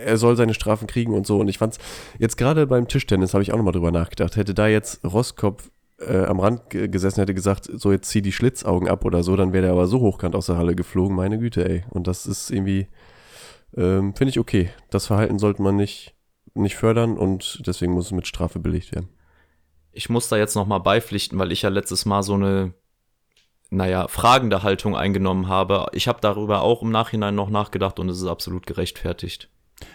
[0.05, 1.39] Er soll seine Strafen kriegen und so.
[1.39, 1.79] Und ich fand's
[2.19, 4.37] jetzt gerade beim Tischtennis habe ich auch nochmal drüber nachgedacht.
[4.37, 8.33] Hätte da jetzt Rosskopf äh, am Rand ge- gesessen, hätte gesagt, so jetzt zieh die
[8.33, 11.17] Schlitzaugen ab oder so, dann wäre der aber so hochkant aus der Halle geflogen.
[11.17, 11.85] Meine Güte, ey.
[11.91, 12.89] Und das ist irgendwie,
[13.77, 14.71] ähm, finde ich okay.
[14.91, 16.15] Das Verhalten sollte man nicht
[16.55, 19.09] nicht fördern und deswegen muss es mit Strafe belegt werden.
[19.93, 22.75] Ich muss da jetzt nochmal beipflichten, weil ich ja letztes Mal so eine,
[23.71, 25.87] naja, fragende Haltung eingenommen habe.
[25.93, 29.49] Ich habe darüber auch im Nachhinein noch nachgedacht und es ist absolut gerechtfertigt.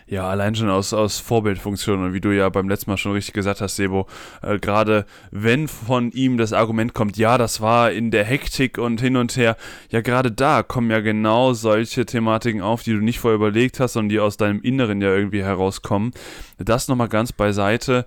[0.08, 3.34] Ja, allein schon aus, aus Vorbildfunktion und wie du ja beim letzten Mal schon richtig
[3.34, 4.08] gesagt hast, Sebo,
[4.42, 9.02] äh, gerade wenn von ihm das Argument kommt, ja, das war in der Hektik und
[9.02, 9.58] hin und her,
[9.90, 13.96] ja, gerade da kommen ja genau solche Thematiken auf, die du nicht vorher überlegt hast
[13.96, 16.14] und die aus deinem Inneren ja irgendwie herauskommen.
[16.58, 18.06] Das nochmal ganz beiseite.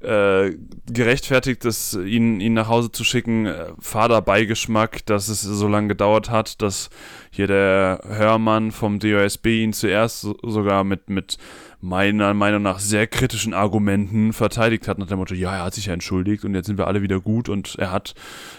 [0.00, 0.56] Äh,
[0.90, 5.88] gerechtfertigt es, ihn, ihn nach Hause zu schicken, äh, fader Beigeschmack, dass es so lange
[5.88, 6.88] gedauert hat, dass
[7.30, 11.38] hier der Hörmann vom DOSB ihn zuerst so, sogar mit, mit
[11.82, 15.86] meiner Meinung nach sehr kritischen Argumenten verteidigt hat, nach dem Motto, ja, er hat sich
[15.86, 18.14] ja entschuldigt und jetzt sind wir alle wieder gut und er hat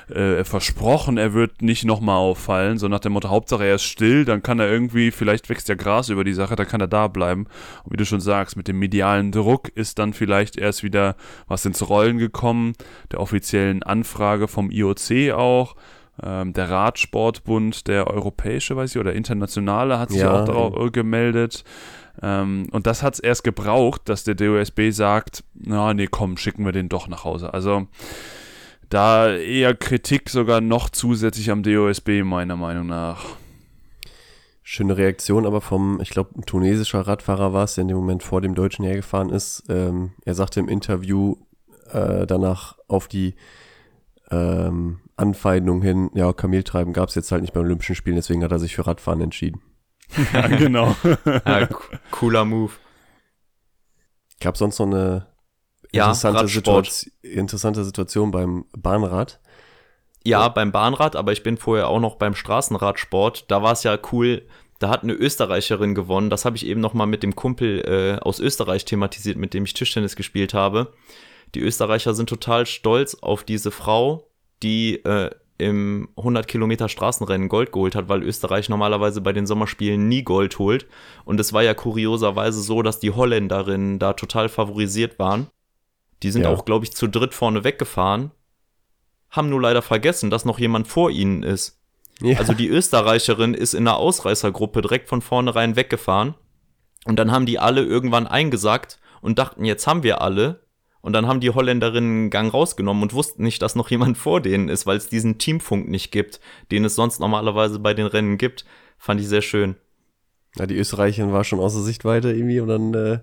[0.10, 4.25] äh, versprochen, er wird nicht nochmal auffallen, so nach dem Motto, Hauptsache er ist still,
[4.25, 7.07] dann kann er irgendwie, vielleicht wächst ja Gras über die Sache, dann kann er da
[7.07, 7.45] bleiben.
[7.84, 11.15] Und wie du schon sagst, mit dem medialen Druck ist dann vielleicht erst wieder
[11.47, 12.73] was ins Rollen gekommen,
[13.12, 15.75] der offiziellen Anfrage vom IOC auch,
[16.23, 21.63] ähm, der Radsportbund, der europäische, weiß ich, oder internationale hat sich Ja, auch darauf gemeldet.
[22.21, 26.65] Ähm, und das hat es erst gebraucht, dass der DOSB sagt, na nee, komm, schicken
[26.65, 27.53] wir den doch nach Hause.
[27.53, 27.88] Also
[28.89, 33.25] da eher Kritik sogar noch zusätzlich am DOSB, meiner Meinung nach.
[34.63, 38.21] Schöne Reaktion, aber vom, ich glaube, ein tunesischer Radfahrer war es, der in dem Moment
[38.21, 39.63] vor dem Deutschen hergefahren ist.
[39.69, 41.38] Ähm, er sagte im Interview
[41.91, 43.36] äh, danach auf die
[44.29, 48.51] ähm, Anfeindung hin, ja, Kameltreiben gab es jetzt halt nicht beim Olympischen Spielen, deswegen hat
[48.51, 49.62] er sich für Radfahren entschieden.
[50.34, 50.95] Ja, genau.
[51.45, 52.73] Ja, co- cooler Move.
[54.41, 55.27] Gab sonst noch eine
[55.93, 56.86] Ja, interessante, Radsport.
[56.88, 59.39] Situation, interessante Situation beim Bahnrad.
[60.23, 63.49] Ja, beim Bahnrad, aber ich bin vorher auch noch beim Straßenradsport.
[63.49, 64.47] Da war es ja cool.
[64.79, 66.29] Da hat eine Österreicherin gewonnen.
[66.29, 69.63] Das habe ich eben noch mal mit dem Kumpel äh, aus Österreich thematisiert, mit dem
[69.65, 70.93] ich Tischtennis gespielt habe.
[71.55, 74.31] Die Österreicher sind total stolz auf diese Frau,
[74.63, 80.08] die äh, im 100 Kilometer Straßenrennen Gold geholt hat, weil Österreich normalerweise bei den Sommerspielen
[80.08, 80.88] nie Gold holt.
[81.24, 85.47] Und es war ja kurioserweise so, dass die Holländerinnen da total favorisiert waren.
[86.24, 86.50] Die sind Ja.
[86.50, 88.32] auch, glaube ich, zu dritt vorne weggefahren.
[89.30, 91.80] Haben nur leider vergessen, dass noch jemand vor ihnen ist.
[92.21, 92.38] Ja.
[92.38, 96.36] Also die Österreicherin ist in einer Ausreißergruppe direkt von vornherein weggefahren.
[97.06, 100.61] Und dann haben die alle irgendwann eingesackt und dachten, jetzt haben wir alle.
[101.02, 104.40] Und dann haben die Holländerinnen einen Gang rausgenommen und wussten nicht, dass noch jemand vor
[104.42, 106.40] denen ist, weil es diesen Teamfunk nicht gibt,
[106.72, 108.66] den es sonst normalerweise bei den Rennen gibt.
[108.98, 109.76] Fand ich sehr schön.
[110.58, 113.20] Ja, die Österreicherin war schon außer Sichtweite irgendwie und dann äh,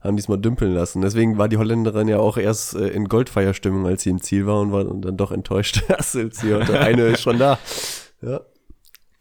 [0.00, 1.00] haben die es mal dümpeln lassen.
[1.02, 4.60] Deswegen war die Holländerin ja auch erst äh, in Goldfeierstimmung, als sie im Ziel war
[4.60, 6.78] und war dann doch enttäuscht, dass sie hatte.
[6.80, 7.58] Eine ist schon da.
[8.22, 8.42] Ja.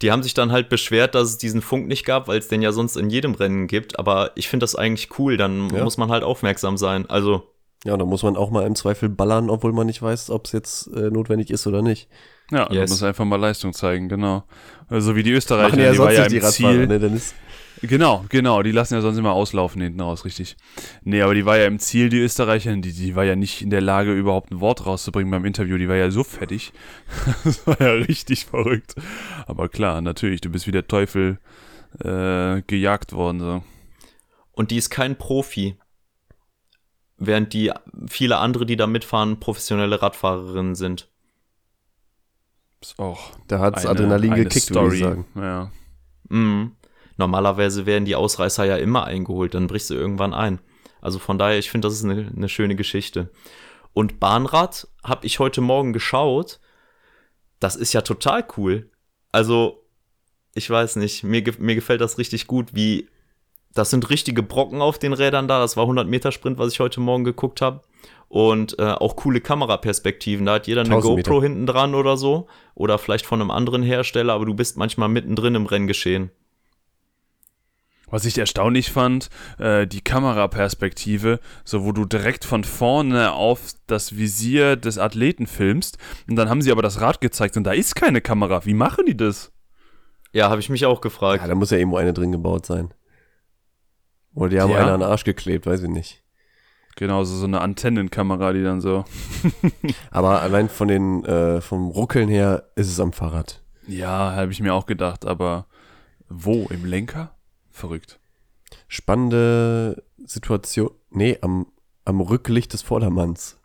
[0.04, 2.62] Die haben sich dann halt beschwert, dass es diesen Funk nicht gab, weil es den
[2.62, 3.98] ja sonst in jedem Rennen gibt.
[3.98, 5.84] Aber ich finde das eigentlich cool, dann Ja.
[5.84, 7.10] muss man halt aufmerksam sein.
[7.10, 7.44] Also,
[7.88, 10.52] ja, da muss man auch mal im Zweifel ballern, obwohl man nicht weiß, ob es
[10.52, 12.08] jetzt äh, notwendig ist oder nicht.
[12.52, 12.90] Ja, du Yes.
[12.92, 14.44] musst einfach mal Leistung zeigen, genau.
[14.90, 16.88] Also wie die Österreicher, Machen ja die war sonst ja die im Radfahrer, Ziel.
[16.88, 17.34] ne, Dennis?
[17.82, 20.58] Genau, genau, die lassen ja sonst immer auslaufen hinten raus, richtig.
[21.04, 23.70] Nee, aber die war ja im Ziel, die Österreicherin, die, die war ja nicht in
[23.70, 26.74] der Lage, überhaupt ein Wort rauszubringen beim Interview, die war ja so fertig.
[27.44, 28.96] das war ja richtig verrückt.
[29.46, 31.38] Aber klar, natürlich, du bist wie der Teufel
[32.04, 33.64] äh, gejagt worden, so.
[34.54, 35.76] und die ist kein Profi.
[37.18, 37.72] Während die
[38.08, 41.10] viele andere, die da mitfahren, professionelle Radfahrerinnen sind.
[42.82, 45.26] Ist auch Da hat's eine- Adrenalin eine gekickt, würde ich sagen.
[45.36, 45.72] Ja.
[46.30, 46.76] Mhm.
[47.18, 50.60] Normalerweise werden die Ausreißer ja immer eingeholt, dann brichst du irgendwann ein.
[51.02, 53.32] Also von daher, ich finde, das ist eine, eine schöne Geschichte.
[53.94, 56.60] Und Bahnrad habe ich heute Morgen geschaut.
[57.60, 58.92] Das ist ja total cool.
[59.32, 59.84] Also,
[60.54, 63.10] ich weiß nicht, mir, ge- mir gefällt das richtig gut, wie
[63.78, 65.60] das sind richtige Brocken auf den Rädern da.
[65.60, 67.82] Das war 100 Meter Sprint, was ich heute Morgen geguckt habe.
[68.30, 70.46] Und äh, auch coole Kameraperspektiven.
[70.46, 71.30] Da hat jeder eine 1000 Meter.
[71.30, 72.48] GoPro hinten dran oder so.
[72.76, 76.32] Oder vielleicht von einem anderen Hersteller, aber du bist manchmal mittendrin im Renngeschehen.
[78.10, 84.16] Was ich erstaunlich fand, äh, die Kameraperspektive, so wo du direkt von vorne auf das
[84.16, 85.98] Visier des Athleten filmst
[86.30, 88.66] und dann haben sie aber das Rad gezeigt und da ist keine Kamera.
[88.66, 89.52] Wie machen die das?
[90.32, 91.42] Ja, habe ich mich auch gefragt.
[91.42, 92.94] Ja, da muss ja irgendwo eine drin gebaut sein.
[94.38, 94.78] Oder die haben Ja.
[94.80, 96.24] eine an den Arsch geklebt, weiß ich nicht.
[96.96, 99.04] Genau, so, so eine Antennenkamera, die dann so.
[100.12, 103.62] Aber allein von den, äh, vom Ruckeln her ist es am Fahrrad.
[103.88, 105.66] Ja, habe ich mir auch gedacht, aber
[106.28, 106.68] wo?
[106.70, 107.36] Im Lenker?
[107.72, 108.20] Verrückt.
[108.90, 110.90] Spannende Situation.
[111.10, 111.68] Nee, am,
[112.04, 113.58] am Rücklicht des Vordermanns.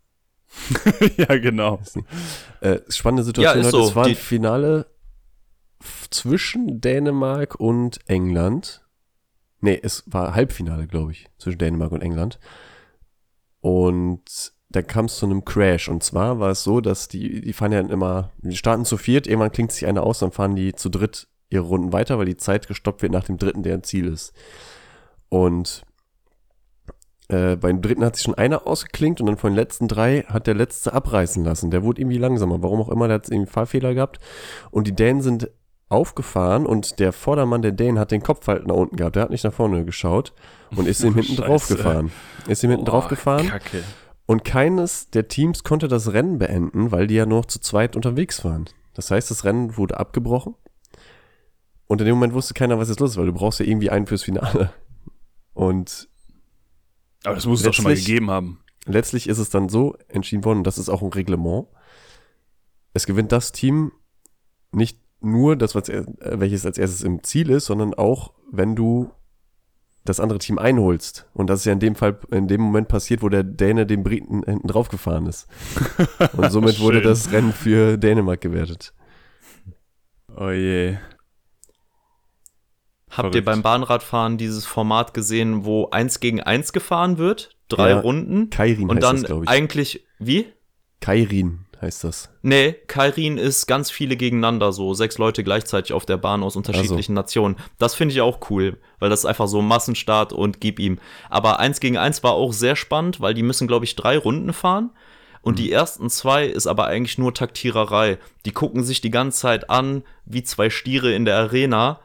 [1.17, 1.81] ja, genau.
[2.61, 3.83] Äh, spannende Situation Ja, so.
[3.89, 4.87] Es war ein Die- Finale
[6.11, 8.82] zwischen Dänemark und England.
[9.63, 12.41] Nee, es war Halbfinale, glaube ich, zwischen Dänemark und England.
[13.61, 15.89] Und da kam es zu einem Crash.
[15.89, 19.27] Und zwar war es so, dass die, die fahren ja immer, die starten zu viert,
[19.27, 22.37] irgendwann klingt sich einer aus, dann fahren die zu dritt ihre Runden weiter, weil die
[22.37, 24.33] Zeit gestoppt wird nach dem dritten, der ein Ziel ist.
[25.29, 25.85] Und
[27.29, 30.49] äh, beim dritten hat sich schon einer ausgeklinkt und dann von den letzten drei hat
[30.49, 31.71] der letzte abreißen lassen.
[31.71, 34.19] Der wurde irgendwie langsamer, warum auch immer, der hat irgendwie Fahrfehler gehabt.
[34.73, 35.51] Und die Dänen sind
[35.93, 39.17] aufgefahren und der Vordermann der Dänen hat den Kopf halt nach unten gehabt.
[39.17, 40.33] Der hat nicht nach vorne geschaut
[40.75, 41.43] und ist ihm hinten Scheiße.
[41.43, 42.13] drauf gefahren.
[42.49, 43.83] Ist ihm hinten drauf gefahren Kacke.
[44.27, 47.95] und keines der Teams konnte das Rennen beenden, weil die ja nur noch zu zweit
[47.97, 48.65] unterwegs waren.
[48.95, 50.55] Das heißt, das Rennen wurde abgebrochen.
[51.87, 53.91] Und in dem Moment wusste keiner, was jetzt los ist, weil du brauchst ja irgendwie
[53.91, 54.73] einen fürs Finale.
[55.53, 56.09] Und
[57.25, 58.61] Aber das muss es doch schon mal gegeben haben.
[58.87, 61.67] letztlich ist es dann so entschieden worden, und das ist auch ein Reglement.
[62.95, 63.93] Es gewinnt das Team
[64.73, 69.11] nicht nur das, was, welches als erstes im Ziel ist, sondern auch, wenn du
[70.05, 71.29] das andere Team einholst.
[71.33, 74.03] Und das ist ja in dem Fall, in dem Moment passiert, wo der Däne dem
[74.03, 75.47] Briten hinten drauf gefahren ist.
[76.37, 78.93] Und somit wurde das Rennen für Dänemark gewertet.
[80.37, 80.97] Oh je.
[83.11, 83.45] Habt ihr Verrückt.
[83.45, 87.57] beim Bahnradfahren dieses Format gesehen, wo eins gegen eins gefahren wird?
[87.69, 88.51] Drei Ja, Runden.
[88.51, 90.47] Kairin Und heißt dann das, eigentlich, wie?
[91.01, 92.31] Kairin heißt das.
[92.43, 97.15] Nee, Kairin ist ganz viele gegeneinander, so sechs Leute gleichzeitig auf der Bahn aus unterschiedlichen
[97.15, 97.57] Nationen.
[97.79, 100.99] Das finde ich auch cool, weil das ist einfach so Massenstart und gib ihm.
[101.29, 104.53] Aber eins gegen eins war auch sehr spannend, weil die müssen, glaube ich, drei Runden
[104.53, 104.91] fahren.
[105.43, 108.19] Und die ersten zwei ist aber eigentlich nur Taktiererei.
[108.47, 111.99] Die gucken sich die ganze Zeit an, wie zwei Stiere in der Arena.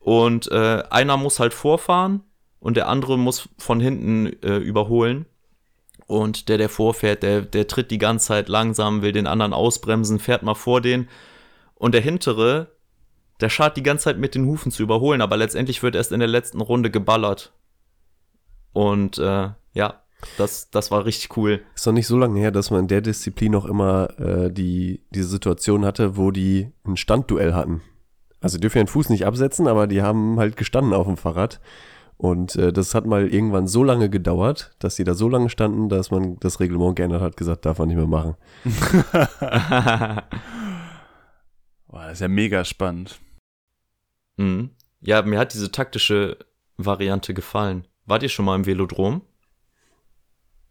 [0.00, 2.24] Und äh, einer muss halt vorfahren
[2.58, 5.26] und der andere muss von hinten äh, überholen.
[6.12, 10.18] Und der, der vorfährt, der, der tritt die ganze Zeit langsam, will den anderen ausbremsen,
[10.18, 11.08] fährt mal vor den.
[11.74, 12.68] Und der hintere,
[13.40, 16.18] der schart die ganze Zeit mit den Hufen zu überholen, aber letztendlich wird erst in
[16.18, 17.54] der letzten Runde geballert.
[18.74, 20.02] Und äh, ja,
[20.36, 21.62] das, das war richtig cool.
[21.74, 25.00] Ist noch nicht so lange her, dass man in der Disziplin noch immer äh, die,
[25.14, 27.80] diese Situation hatte, wo die ein Standduell hatten.
[28.42, 31.58] Also dürfen ja den Fuß nicht absetzen, aber die haben halt gestanden auf dem Fahrrad.
[32.16, 35.88] Und äh, das hat mal irgendwann so lange gedauert, dass die da so lange standen,
[35.88, 38.36] dass man das Reglement geändert hat, gesagt, darf man nicht mehr machen.
[41.88, 43.20] Boah, das ist ja mega spannend.
[44.36, 44.70] Mhm.
[45.00, 46.38] Ja, mir hat diese taktische
[46.76, 47.88] Variante gefallen.
[48.06, 49.22] Wart ihr schon mal im Velodrom?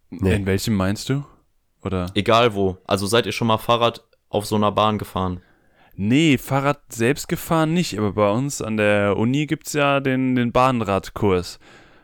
[0.10, 0.36] Nee.
[0.36, 1.25] In welchem meinst du?
[1.84, 2.12] Oder?
[2.15, 2.77] Egal wo.
[2.86, 5.41] Also seid ihr schon mal Fahrrad auf so einer Bahn gefahren?
[6.04, 10.52] Nee, Fahrrad selbst gefahren nicht, aber bei uns an der Uni gibt's ja den, den
[10.52, 11.60] Bahnradkurs.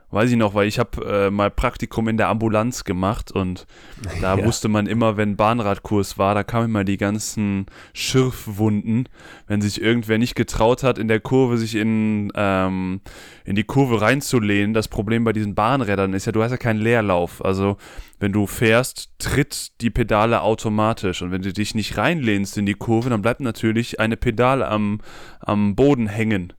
[0.10, 3.68] Weiß ich noch, weil ich habe äh, mal Praktikum in der Ambulanz gemacht und
[4.22, 4.46] da Ja.
[4.46, 9.08] wusste man immer, wenn Bahnradkurs war, da kamen immer die ganzen Schürfwunden,
[9.48, 13.02] wenn sich irgendwer nicht getraut hat, in der Kurve sich in, ähm,
[13.46, 14.74] in die Kurve reinzulehnen.
[14.74, 17.44] Das Problem bei diesen Bahnrädern ist ja, du hast ja keinen Leerlauf.
[17.44, 17.78] Also
[18.20, 22.74] wenn du fährst, tritt die Pedale automatisch und wenn du dich nicht reinlehnst in die
[22.74, 25.00] Kurve, dann bleibt natürlich eine Pedale am,
[25.40, 26.54] am Boden hängen.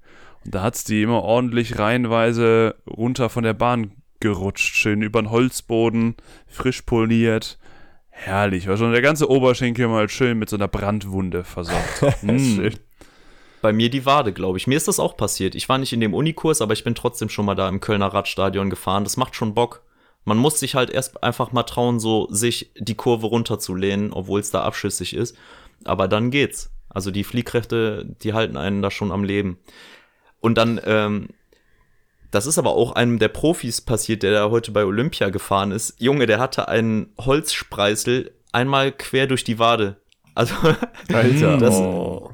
[0.51, 4.75] Da hat's die immer ordentlich reihenweise runter von der Bahn gerutscht.
[4.75, 7.59] Schön über den Holzboden, frisch poliert.
[8.09, 8.67] Herrlich.
[8.67, 12.03] War schon der ganze Oberschenkel mal schön mit so einer Brandwunde versorgt.
[12.23, 12.69] Mm.
[13.61, 14.67] Bei mir die Wade, glaube ich.
[14.67, 15.55] Mir ist das auch passiert.
[15.55, 18.07] Ich war nicht in dem Unikurs, aber ich bin trotzdem schon mal da im Kölner
[18.07, 19.05] Radstadion gefahren.
[19.05, 19.83] Das macht schon Bock.
[20.25, 24.51] Man muss sich halt erst einfach mal trauen, so sich die Kurve runterzulehnen, obwohl es
[24.51, 25.37] da abschüssig ist.
[25.85, 26.71] Aber dann geht's.
[26.89, 29.59] Also die Fliehkräfte, die halten einen da schon am Leben.
[30.41, 31.29] Und dann, ähm,
[32.31, 35.95] das ist aber auch einem der Profis passiert, der da heute bei Olympia gefahren ist.
[36.01, 40.01] Junge, der hatte einen Holzspreißel einmal quer durch die Wade.
[40.35, 40.55] Also
[41.13, 41.57] Alter.
[41.59, 42.31] Das- oh.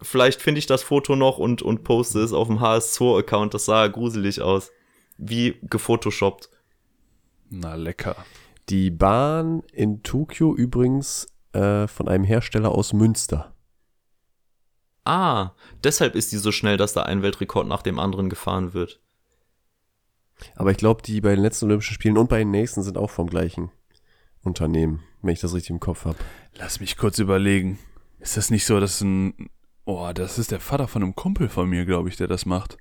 [0.00, 3.54] vielleicht finde ich das Foto noch und, und poste es auf dem HS2-Account.
[3.54, 4.70] Das sah gruselig aus.
[5.18, 6.50] Wie gefotoshoppt.
[7.48, 8.16] Na lecker.
[8.68, 13.51] Die Bahn in Tokio übrigens äh, von einem Hersteller aus Münster.
[15.04, 15.50] Ah,
[15.82, 19.00] deshalb ist die so schnell, dass da ein Weltrekord nach dem anderen gefahren wird.
[20.56, 23.10] Aber ich glaube, die bei den letzten Olympischen Spielen und bei den nächsten sind auch
[23.10, 23.70] vom gleichen
[24.42, 26.18] Unternehmen, wenn ich das richtig im Kopf habe.
[26.56, 27.78] Lass mich kurz überlegen.
[28.20, 29.50] Ist das nicht so, dass ein.
[29.84, 32.76] Oh, das ist der Vater von einem Kumpel von mir, glaube ich, der das macht.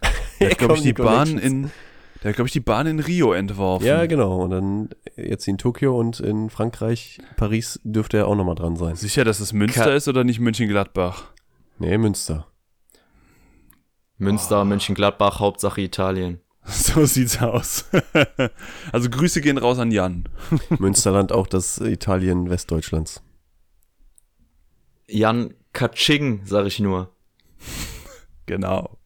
[0.40, 1.70] Der hat, glaube ich, die Bahn in.
[2.22, 3.84] Der hat, glaube ich, die Bahn in Rio entworfen.
[3.84, 4.36] Ja, genau.
[4.42, 8.94] Und dann jetzt in Tokio und in Frankreich, Paris dürfte er auch nochmal dran sein.
[8.94, 11.24] Sicher, dass es Münster Ka- ist oder nicht München-Gladbach?
[11.78, 12.46] Nee, Münster.
[14.18, 16.40] Münster, Mönchengladbach, Hauptsache Italien.
[16.70, 17.86] So sieht's aus.
[18.92, 20.24] also Grüße gehen raus an Jan.
[20.78, 23.22] Münsterland auch das Italien Westdeutschlands.
[25.06, 27.10] Jan Katsching, sag ich nur.
[28.44, 28.98] Genau.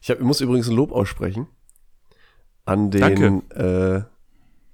[0.00, 1.46] Ich, hab, ich muss übrigens ein Lob aussprechen
[2.64, 4.02] an den, äh,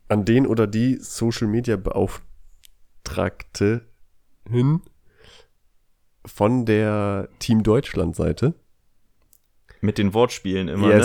[0.08, 3.88] an den oder die Social Media Beauftragte
[4.48, 4.82] hin
[6.28, 8.54] von der Team Deutschland Seite.
[9.80, 10.98] Mit den Wortspielen immer, ne?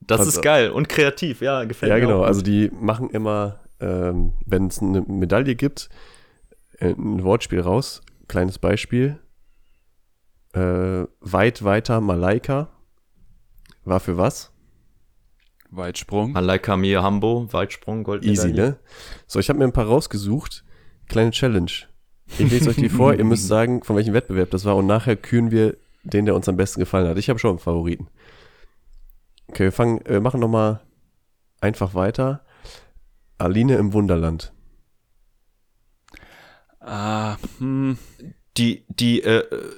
[0.00, 2.20] Das Also- ist geil und kreativ, ja, gefällt Ja, mir genau.
[2.22, 2.26] auch.
[2.26, 5.88] Also die machen immer, ähm, wenn es eine Medaille gibt,
[6.78, 8.02] äh, ein Wortspiel raus.
[8.28, 9.18] Kleines Beispiel.
[10.52, 12.68] Äh, weit weiter Malaika.
[13.84, 14.52] War für was?
[15.70, 16.32] Weitsprung.
[16.32, 18.50] Malaika Mir Hambo, Weitsprung, Goldmedaille.
[18.50, 18.78] Easy, ne?
[19.26, 20.64] So, ich habe mir ein paar rausgesucht.
[21.08, 21.72] Kleine Challenge.
[22.38, 23.14] Ich lese euch die vor.
[23.14, 24.76] Ihr müsst sagen, von welchem Wettbewerb das war.
[24.76, 27.18] Und nachher küren wir den, der uns am besten gefallen hat.
[27.18, 28.08] Ich habe schon einen Favoriten.
[29.48, 30.80] Okay, wir fangen, wir machen nochmal
[31.60, 32.44] einfach weiter.
[33.38, 34.52] Aline im Wunderland.
[36.80, 37.98] Ah, hm.
[38.56, 39.72] Die, die, äh, äh,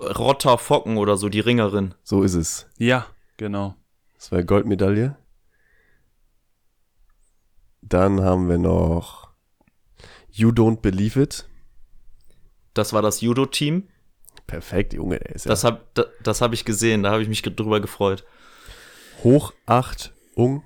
[0.00, 1.94] Rotter Focken oder so, die Ringerin.
[2.02, 2.66] So ist es.
[2.78, 3.74] Ja, genau.
[4.16, 5.16] Das war Goldmedaille.
[7.80, 9.30] Dann haben wir noch
[10.30, 11.46] You Don't Believe It.
[12.74, 13.88] Das war das Judo-Team.
[14.46, 17.28] Perfekt, Junge, der ist ja Das hab, da, das hab ich gesehen, da habe ich
[17.28, 18.24] mich drüber gefreut.
[19.22, 20.64] Hochachtung.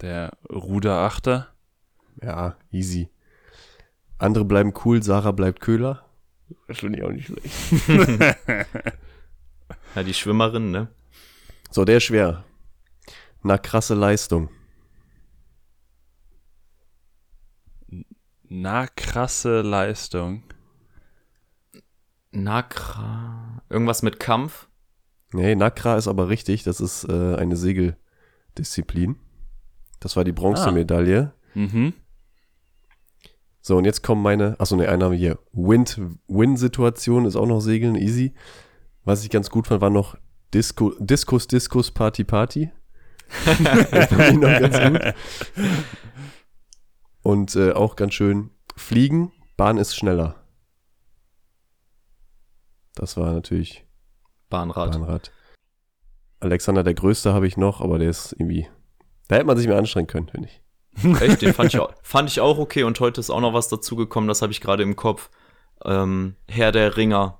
[0.00, 1.48] Der Ruderachter.
[2.22, 3.08] Ja, easy.
[4.18, 6.04] Andere bleiben cool, Sarah bleibt Köhler.
[6.66, 8.36] Das finde ich auch nicht schlecht.
[9.94, 10.88] Ja, die Schwimmerin, ne?
[11.70, 12.44] So, der ist schwer.
[13.42, 14.48] Na, krasse Leistung.
[18.48, 20.42] Na, krasse Leistung.
[22.30, 23.62] Nakra.
[23.68, 24.68] Irgendwas mit Kampf.
[25.32, 26.62] Nee, Nakra ist aber richtig.
[26.62, 29.16] Das ist äh, eine Segeldisziplin.
[30.00, 31.32] Das war die Bronzemedaille.
[31.54, 31.92] Mhm.
[33.60, 35.38] So, und jetzt kommen meine, achso, ne, einer haben wir hier.
[35.52, 38.32] Wind, Win-Situation ist auch noch Segeln, easy.
[39.04, 40.16] Was ich ganz gut fand, war noch
[40.54, 42.70] Disco, Diskus, Diskus, Party, Party.
[43.90, 45.14] das fand ich noch ganz gut.
[47.22, 50.36] Und äh, auch ganz schön, Fliegen, Bahn ist schneller.
[52.94, 53.84] Das war natürlich
[54.48, 54.92] Bahnrad.
[54.92, 55.32] Bahnrad.
[56.40, 58.68] Alexander der Größte habe ich noch, aber der ist irgendwie,
[59.26, 60.62] da hätte man sich mehr anstrengen können, finde ich.
[61.20, 63.68] Echt, den fand ich, auch, fand ich auch okay und heute ist auch noch was
[63.68, 65.30] dazugekommen, das habe ich gerade im Kopf.
[65.84, 67.38] Ähm, Herr der Ringer.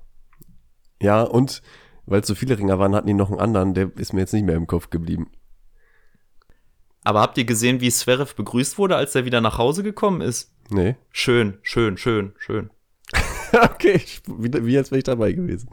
[1.01, 1.61] Ja, und
[2.05, 4.33] weil es so viele Ringer waren, hatten die noch einen anderen, der ist mir jetzt
[4.33, 5.29] nicht mehr im Kopf geblieben.
[7.03, 10.53] Aber habt ihr gesehen, wie Zverev begrüßt wurde, als er wieder nach Hause gekommen ist?
[10.69, 10.95] Nee.
[11.11, 12.69] Schön, schön, schön, schön.
[13.53, 15.69] okay, ich, wie, wie als wäre ich dabei gewesen.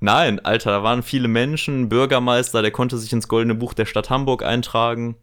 [0.00, 4.10] Nein, Alter, da waren viele Menschen, Bürgermeister, der konnte sich ins Goldene Buch der Stadt
[4.10, 5.16] Hamburg eintragen.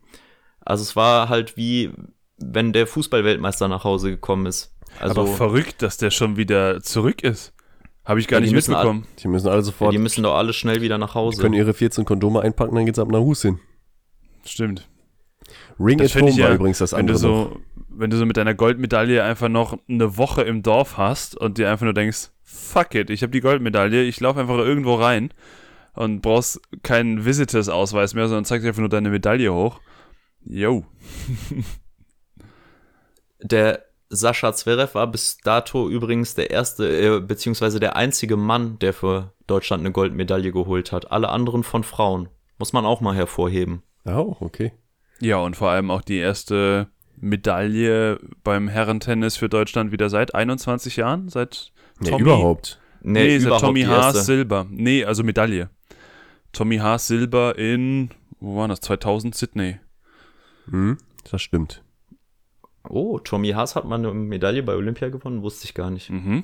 [0.61, 1.91] Also es war halt wie,
[2.37, 4.73] wenn der Fußballweltmeister nach Hause gekommen ist.
[4.99, 7.53] Also Aber verrückt, dass der schon wieder zurück ist.
[8.05, 9.07] Habe ich gar Ja, die nicht müssen mitbekommen.
[9.19, 11.41] Die müssen alle ja, sofort, die müssen doch alle schnell wieder nach die Hause.
[11.41, 13.59] können ihre 14 Kondome einpacken, dann geht's ab nach Hus hin.
[14.45, 14.87] Stimmt.
[15.79, 17.59] Ring Das at finde Home ich war ja, übrigens das wenn du andere so,
[17.89, 21.69] wenn du so mit deiner Goldmedaille einfach noch eine Woche im Dorf hast und dir
[21.69, 25.31] einfach nur denkst, fuck it, ich habe die Goldmedaille, ich laufe einfach irgendwo rein
[25.93, 29.79] und brauchst keinen Visitors-Ausweis mehr, sondern zeigst einfach nur deine Medaille hoch.
[30.45, 30.85] Yo.
[33.41, 38.93] Der Sascha Zverev war bis dato übrigens der erste, äh, beziehungsweise der einzige Mann, der
[38.93, 41.11] für Deutschland eine Goldmedaille geholt hat.
[41.11, 42.29] Alle anderen von Frauen.
[42.57, 43.81] Muss man auch mal hervorheben.
[44.05, 44.71] Oh, okay.
[45.23, 50.97] Ja, und vor allem auch die erste Medaille beim Herrentennis für Deutschland wieder seit 21
[50.97, 52.81] Jahren, seit Nee, Tommy, überhaupt.
[53.01, 54.25] Nee, seit überhaupt Tommy die Haas.
[54.25, 54.67] Silber.
[54.69, 55.69] Nee, also Medaille.
[56.51, 58.09] Tommy Haas Silber in,
[58.41, 58.81] wo war das?
[58.81, 59.79] 2000 Sydney.
[60.69, 60.97] Hm,
[61.29, 61.83] das stimmt.
[62.89, 66.09] Oh, Tommy Haas hat mal eine Medaille bei Olympia gewonnen, wusste ich gar nicht.
[66.09, 66.43] Mhm.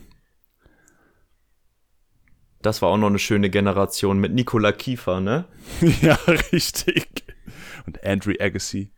[2.62, 5.46] Das war auch noch eine schöne Generation mit Nikola Kiefer, ne?
[6.02, 6.16] ja,
[6.54, 7.08] richtig.
[7.86, 8.92] Und Andrew Agassi.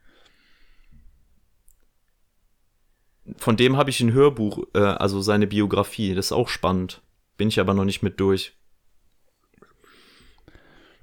[3.38, 6.16] Von dem habe ich ein Hörbuch, äh, also seine Biografie.
[6.16, 7.02] Das ist auch spannend.
[7.38, 8.58] Bin ich aber noch nicht mit durch.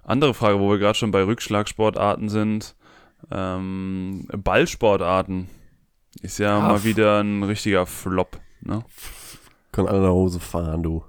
[0.03, 2.75] Andere Frage, wo wir gerade schon bei Rückschlagsportarten sind.
[3.31, 5.49] Ähm, Ballsportarten.
[6.23, 8.41] Ist ja Ja, mal wieder ein richtiger Flop.
[8.61, 8.85] Ne?
[9.73, 11.05] Können alle nach Hause fahren, du.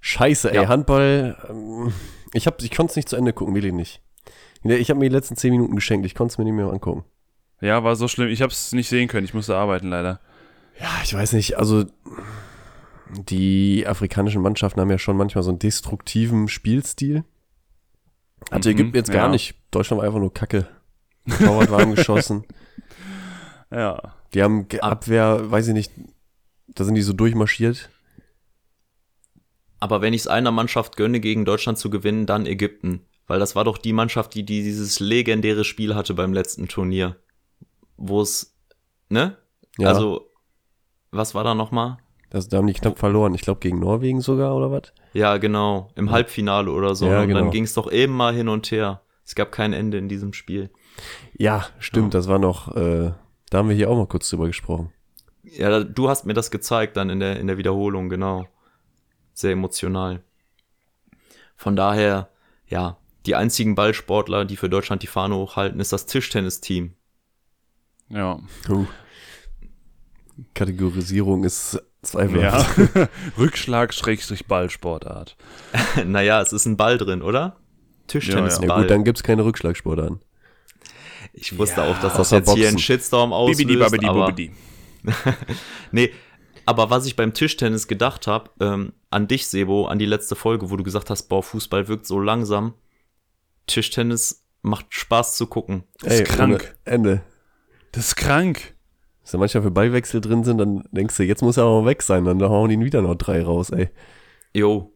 [0.00, 0.68] Scheiße, ey, Ja.
[0.68, 1.36] Handball.
[1.48, 1.92] Ähm,
[2.32, 4.02] ich hab, ich konnte es nicht zu Ende gucken, wirklich nicht.
[4.62, 6.66] Nee, Ich habe mir die letzten 10 Minuten geschenkt, ich konnte es mir nicht mehr
[6.70, 7.04] angucken.
[7.60, 8.28] Ja, war so schlimm.
[8.28, 9.24] Ich habe es nicht sehen können.
[9.24, 10.20] Ich musste arbeiten leider.
[10.80, 11.84] Ja, ich weiß nicht, also
[13.12, 17.24] die afrikanischen Mannschaften haben ja schon manchmal so einen destruktiven Spielstil.
[18.50, 19.28] Hatte Mhm, Ägypten jetzt gar ja.
[19.30, 19.54] nicht.
[19.70, 20.68] Deutschland war einfach nur Kacke.
[21.38, 22.44] Torwart warm geschossen.
[23.70, 24.14] Ja.
[24.32, 25.92] Die haben Ab- Abwehr, weiß ich nicht,
[26.68, 27.90] da sind die so durchmarschiert.
[29.80, 33.00] Aber wenn ich es einer Mannschaft gönne, gegen Deutschland zu gewinnen, dann Ägypten.
[33.30, 37.14] Weil das war doch die Mannschaft, die, die dieses legendäre Spiel hatte beim letzten Turnier.
[37.96, 38.56] Wo es,
[39.08, 39.36] ne?
[39.78, 40.32] Ja, Also,
[41.12, 41.98] was war da nochmal?
[42.30, 43.32] das, da haben die knapp verloren.
[43.36, 44.92] Ich glaube gegen Norwegen sogar oder was?
[45.12, 45.92] Ja, genau.
[45.94, 47.06] Im Halbfinale oder so.
[47.06, 47.38] Ja, und genau.
[47.38, 49.00] dann ging es doch eben mal hin und her.
[49.24, 50.68] Es gab kein Ende in diesem Spiel.
[51.38, 53.12] Ja, stimmt, das war noch, äh,
[53.50, 54.92] da haben wir hier auch mal kurz drüber gesprochen.
[55.44, 58.48] Ja, du hast mir das gezeigt dann in der, in der Wiederholung, genau.
[59.34, 60.20] Sehr emotional.
[61.54, 62.28] Von daher,
[62.66, 66.94] ja, die einzigen Ballsportler, die für Deutschland die Fahne hochhalten, ist das Tischtennisteam.
[68.08, 68.40] Ja.
[68.68, 68.86] Uh.
[70.54, 72.96] Kategorisierung ist zweifelhaft.
[72.96, 73.08] ja.
[73.38, 75.36] Rückschlag Schrägstrich Ballsportart.
[76.06, 77.56] naja, es ist ein Ball drin, oder?
[78.06, 78.68] Tischtennisball.
[78.68, 80.20] Ja gut, dann gibt's keine Rückschlagsportarten.
[81.32, 82.78] ich wusste Ja, auch, dass das jetzt hier einen Boxen.
[82.78, 83.58] Shitstorm auslöst.
[83.58, 84.52] Bibidi babidi aber, bubidi.
[85.92, 86.10] nee,
[86.66, 90.70] aber was ich beim Tischtennis gedacht habe, ähm, an dich, Sebo, an die letzte Folge,
[90.70, 92.74] wo du gesagt hast, boah, Fußball wirkt so langsam.
[93.66, 95.84] Tischtennis macht Spaß zu gucken.
[96.00, 96.76] Das ist krank.
[96.84, 97.22] Ende.
[97.92, 98.74] Das ist krank.
[99.22, 102.02] Wenn da manchmal für Ballwechsel drin sind, dann denkst du, jetzt muss er auch weg
[102.02, 102.24] sein.
[102.24, 103.90] Dann hauen ihn wieder noch drei raus, ey.
[104.52, 104.92] Jo.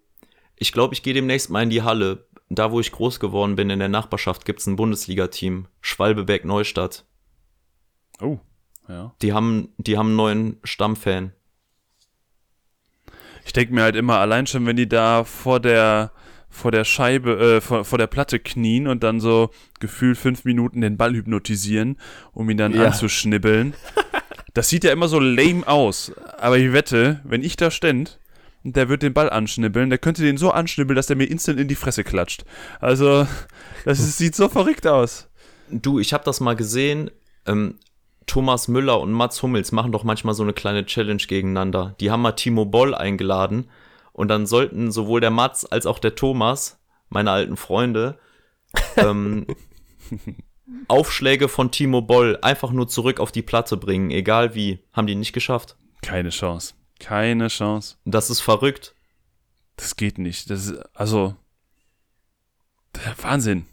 [0.57, 2.27] Ich glaube, ich gehe demnächst mal in die Halle.
[2.49, 5.67] Da, wo ich groß geworden bin, in der Nachbarschaft, gibt's ein Bundesliga-Team.
[5.81, 7.05] Schwalbeberg Neustadt.
[8.21, 8.39] Oh.
[8.89, 9.15] Ja.
[9.23, 11.33] Die haben, die haben einen neuen Stammfan.
[13.45, 16.13] Ich denke mir halt immer, allein schon, wenn die da vor der
[16.55, 19.51] vor der Scheibe, äh, vor, vor der Platte knien und dann so
[19.81, 21.99] gefühlt fünf Minuten den Ball hypnotisieren,
[22.33, 22.87] um ihn dann Ja.
[22.87, 23.75] anzuschnibbeln.
[24.55, 26.13] Das sieht ja immer so lame aus.
[26.39, 28.21] Aber ich wette, wenn ich da ständ
[28.63, 31.59] und der wird den Ball anschnibbeln, der könnte den so anschnibbeln, dass der mir instant
[31.59, 32.45] in die Fresse klatscht.
[32.81, 33.27] Also,
[33.85, 35.29] das ist, sieht so verrückt aus.
[35.71, 37.11] Du, ich habe das mal gesehen.
[37.47, 37.79] Ähm,
[38.27, 41.97] Thomas Müller und Mats Hummels machen doch manchmal so eine kleine Challenge gegeneinander.
[42.01, 43.69] Die haben mal Timo Boll eingeladen
[44.15, 48.19] und dann sollten sowohl der Mats als auch der Thomas, meine alten Freunde,
[48.97, 49.47] ähm,
[50.89, 54.79] Aufschläge von Timo Boll einfach nur zurück auf die Platte bringen, egal wie.
[54.93, 55.77] Haben die nicht geschafft.
[56.01, 56.75] Keine Chance.
[57.01, 57.97] Keine Chance.
[58.05, 58.95] Das ist verrückt.
[59.77, 60.49] Das geht nicht.
[60.49, 61.35] Das ist, also,
[62.95, 63.67] der Wahnsinn.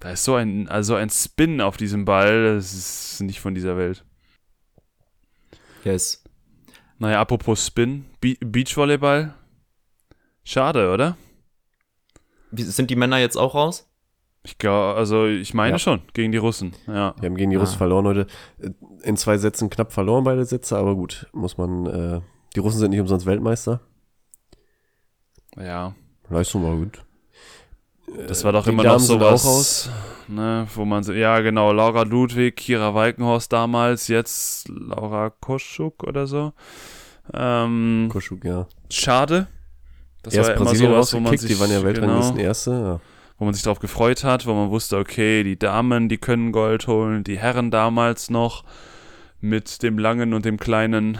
[0.00, 3.76] Da ist so ein, also ein Spin auf diesem Ball, das ist nicht von dieser
[3.76, 4.02] Welt.
[5.84, 6.25] Yes.
[6.98, 9.34] Naja, apropos Spin, Be Beachvolleyball.
[10.44, 11.16] Schade, oder?
[12.50, 13.88] Wie, sind die Männer jetzt auch raus?
[14.44, 15.78] Ich glaube, also ich meine Ja.
[15.78, 16.72] schon, gegen die Russen.
[16.86, 17.14] Ja.
[17.20, 17.60] Wir haben gegen die Ah.
[17.60, 18.26] Russen verloren heute.
[18.60, 18.70] Äh,
[19.02, 22.20] In zwei Sätzen knapp verloren beide Sätze, aber gut, muss man, äh,
[22.54, 23.80] die Russen sind nicht umsonst Weltmeister.
[25.56, 25.94] Ja.
[26.30, 27.04] Leistung war gut.
[28.28, 29.90] Das war doch die immer noch sowas,
[30.28, 36.26] ne, wo man so, ja genau, Laura Ludwig, Kira Walkenhorst damals, jetzt Laura Koschuk oder
[36.26, 36.52] so.
[37.34, 38.66] Ähm, Koschuk, ja.
[38.90, 39.48] schade.
[40.22, 42.70] Das Erst war ja immer sowas, wo man sich, die waren ja Weltranglisten genau, Erste.
[42.70, 43.00] Ja.
[43.38, 46.86] wo man sich darauf gefreut hat, wo man wusste, okay, die Damen, die können Gold
[46.86, 48.64] holen, die Herren damals noch
[49.40, 51.18] mit dem langen und dem kleinen,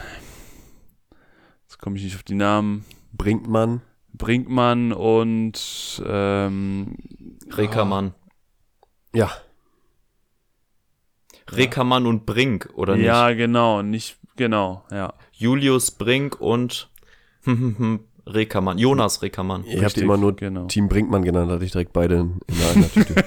[1.63, 3.81] jetzt komme ich nicht auf die Namen, Brinkmann.
[4.17, 6.95] Brinkmann und ähm,
[7.51, 8.13] Rekermann.
[9.13, 9.31] Ja,
[11.51, 13.05] Rekermann und Brink, oder nicht?
[13.05, 15.13] Ja, genau, nicht, genau, ja.
[15.31, 16.89] Julius Brink und
[18.25, 18.77] Rekermann.
[18.77, 19.63] Jonas Rekermann.
[19.63, 20.65] ihr habt Richtig, immer nur genau.
[20.65, 23.23] Team Brinkmann genannt, hatte ich direkt beide in, in einer Tüte.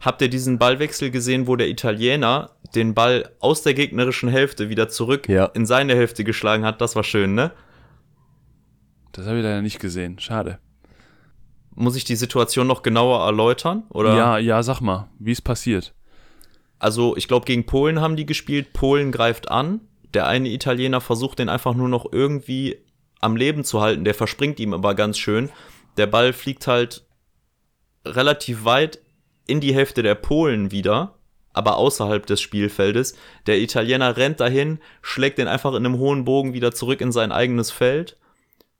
[0.00, 4.88] Habt ihr diesen Ballwechsel gesehen, wo der Italiener den Ball aus der gegnerischen Hälfte wieder
[4.88, 5.46] zurück Ja.
[5.46, 6.80] in seine Hälfte geschlagen hat?
[6.80, 7.52] Das war schön, ne?
[9.14, 10.58] Das habe ich leider nicht gesehen, schade.
[11.74, 13.84] Muss ich die Situation noch genauer erläutern?
[13.90, 14.16] Oder?
[14.16, 15.94] Ja, ja, sag mal, wie ist passiert?
[16.78, 18.72] Also, ich glaube, gegen Polen haben die gespielt.
[18.72, 19.80] Polen greift an.
[20.12, 22.78] Der eine Italiener versucht den einfach nur noch irgendwie
[23.20, 24.04] am Leben zu halten.
[24.04, 25.50] Der verspringt ihm aber ganz schön.
[25.96, 27.06] Der Ball fliegt halt
[28.04, 28.98] relativ weit
[29.46, 31.14] in die Hälfte der Polen wieder,
[31.52, 33.16] aber außerhalb des Spielfeldes.
[33.46, 37.32] Der Italiener rennt dahin, schlägt den einfach in einem hohen Bogen wieder zurück in sein
[37.32, 38.16] eigenes Feld.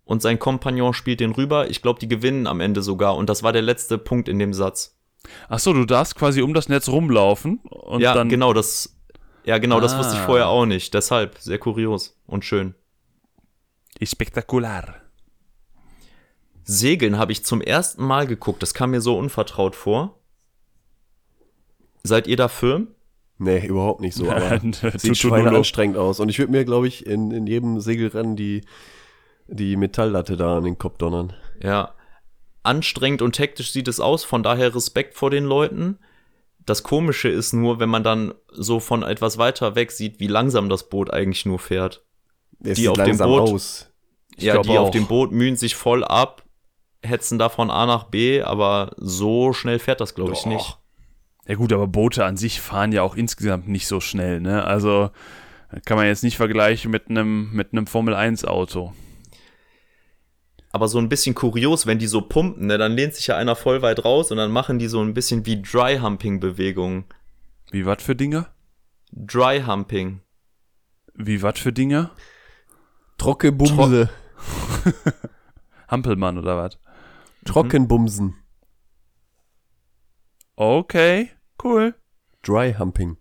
[0.04, 1.70] Und sein Kompagnon spielt den rüber.
[1.70, 3.16] Ich glaube, die gewinnen am Ende sogar.
[3.16, 4.96] Und das war der letzte Punkt in dem Satz.
[5.48, 8.94] Ach so, du darfst quasi um das Netz rumlaufen und ja, dann genau, das.
[9.44, 9.98] Ja, genau, das Ah.
[9.98, 10.92] wusste ich vorher auch nicht.
[10.92, 12.74] Deshalb sehr kurios und schön.
[13.98, 14.96] ist spektakulär.
[16.64, 18.62] Segeln habe ich zum ersten Mal geguckt.
[18.62, 20.18] Das kam mir so unvertraut vor.
[22.02, 22.88] Seid ihr da firm?
[23.38, 25.56] nee, überhaupt nicht so, aber Nein, sieht Nulo.
[25.58, 26.20] anstrengend aus.
[26.20, 28.62] Und ich würde mir, glaube ich, in, in jedem Segelrennen die,
[29.46, 31.32] die Metalllatte da an den Kopf donnern.
[31.62, 31.94] Ja.
[32.62, 35.98] Anstrengend und hektisch sieht es aus, von daher Respekt vor den Leuten.
[36.64, 40.68] Das Komische ist nur, wenn man dann so von etwas weiter weg sieht, wie langsam
[40.70, 42.02] das Boot eigentlich nur fährt.
[42.62, 43.90] Es Die sieht auf dem langsam Boot- aus.
[44.36, 44.90] Ich ja, die auf auch.
[44.90, 46.42] dem Boot mühen sich voll ab,
[47.02, 50.78] hetzen da von A nach B, aber so schnell fährt das, glaube ich, nicht.
[51.46, 54.64] Ja gut, aber Boote an sich fahren ja auch insgesamt nicht so schnell, ne?
[54.64, 55.10] Also
[55.84, 58.94] kann man jetzt nicht vergleichen mit einem mit einem Formel 1 Auto.
[60.74, 63.54] Aber so ein bisschen kurios, wenn die so pumpen, ne, dann lehnt sich ja einer
[63.54, 67.04] voll weit raus und dann machen die so ein bisschen wie Dry-Humping-Bewegungen.
[67.70, 68.48] Wie was für Dinge?
[69.12, 70.20] Dry-Humping.
[71.14, 72.10] Wie was für Dinge?
[73.18, 74.10] Trockenbumse.
[75.88, 76.76] Hampelmann oder was?
[77.44, 78.34] Trockenbumsen.
[80.56, 81.30] Okay,
[81.62, 81.94] cool.
[82.42, 83.16] Dry Humping.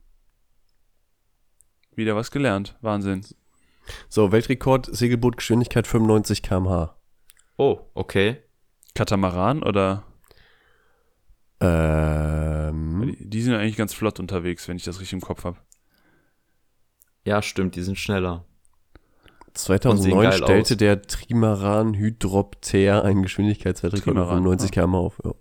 [1.95, 2.75] Wieder was gelernt.
[2.81, 3.23] Wahnsinn.
[4.09, 6.95] So, Weltrekord, Segelbootgeschwindigkeit 95 km/h.
[7.57, 8.37] Oh, okay.
[8.95, 10.03] Katamaran oder?
[11.59, 15.43] Ähm, Die, die sind ja eigentlich ganz flott unterwegs, wenn ich das richtig im Kopf
[15.43, 15.57] habe.
[17.25, 18.45] Ja, stimmt, die sind schneller.
[19.47, 20.77] Und sehen 2009 geil stellte aus.
[20.77, 25.21] der Trimaran Hydropter einen Geschwindigkeitsweltrekord von Trimaran, 95 km auf.
[25.23, 25.31] Ja.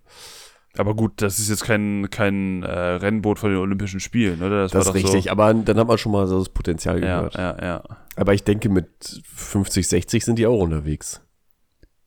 [0.78, 4.62] Aber gut, das ist jetzt kein, kein äh, Rennboot von den Olympischen Spielen, oder?
[4.68, 7.16] Das ist doch richtig, So, aber dann hat man schon mal so das Potenzial ja,
[7.16, 7.34] gehört.
[7.34, 7.82] ja, ja.
[8.16, 8.88] Aber ich denke, mit
[9.34, 11.20] 50, 60 sind die auch unterwegs.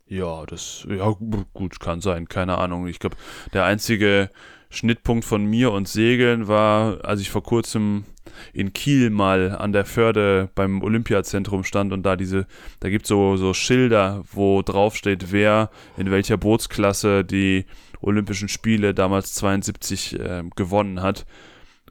[0.08, 2.88] Ja, das, ja, gu- gut, kann sein, keine Ahnung.
[2.88, 3.16] Ich glaube,
[3.54, 4.30] der einzige
[4.70, 8.06] Schnittpunkt von mir und Segeln war, als ich vor kurzem
[8.54, 12.46] in Kiel mal an der Förde beim Olympiazentrum stand und da diese,
[12.82, 17.66] da gibt so so Schilder, wo drauf steht, wer in welcher Bootsklasse die
[18.02, 21.26] Olympischen Spiele damals 72 äh, gewonnen hat.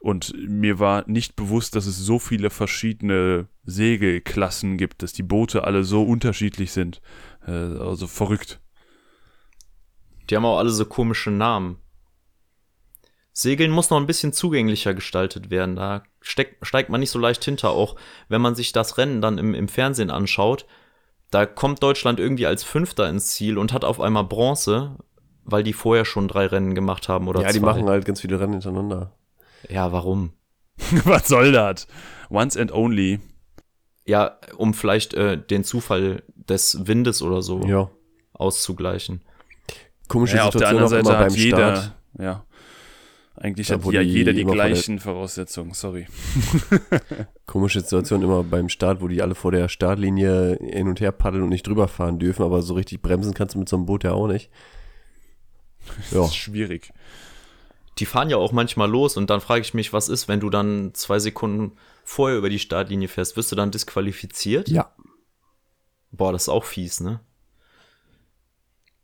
[0.00, 5.64] Und mir war nicht bewusst, dass es so viele verschiedene Segelklassen gibt, dass die Boote
[5.64, 7.00] alle so unterschiedlich sind.
[7.46, 8.60] Äh, also verrückt.
[10.28, 11.78] Die haben auch alle so komische Namen.
[13.32, 15.76] Segeln muss noch ein bisschen zugänglicher gestaltet werden.
[15.76, 17.70] Da steck, steigt man nicht so leicht hinter.
[17.70, 17.96] Auch
[18.28, 20.66] wenn man sich das Rennen dann im, im Fernsehen anschaut,
[21.30, 24.98] da kommt Deutschland irgendwie als Fünfter ins Ziel und hat auf einmal Bronze,
[25.42, 27.66] weil die vorher schon drei Rennen gemacht haben oder ja, die zwei.
[27.66, 29.16] machen halt ganz viele Rennen hintereinander.
[29.68, 30.32] Ja, warum?
[31.04, 31.88] Was soll das?
[32.30, 33.18] Once and only.
[34.06, 37.90] Ja, um vielleicht äh, den Zufall des Windes oder so Ja.
[38.34, 39.22] auszugleichen.
[40.08, 41.92] Komische Ja, auf der Situation anderen Seite immer hat beim jeder, Start.
[42.18, 42.44] ja.
[43.36, 46.06] Eigentlich Da, hat wo ja die jeder die gleichen Voraussetzungen, sorry.
[47.46, 51.42] Komische Situation immer beim Start, wo die alle vor der Startlinie hin und her paddeln
[51.42, 54.04] und nicht drüber fahren dürfen, aber so richtig bremsen kannst du mit so einem Boot
[54.04, 54.50] ja auch nicht.
[56.12, 56.18] Ja.
[56.20, 56.92] Das ist schwierig.
[57.98, 60.50] Die fahren ja auch manchmal los und dann frage ich mich, was ist, wenn du
[60.50, 61.72] dann zwei Sekunden
[62.04, 63.36] vorher über die Startlinie fährst?
[63.36, 64.68] Wirst du dann disqualifiziert?
[64.68, 64.94] Ja.
[66.10, 67.20] Boah, das ist auch fies, ne?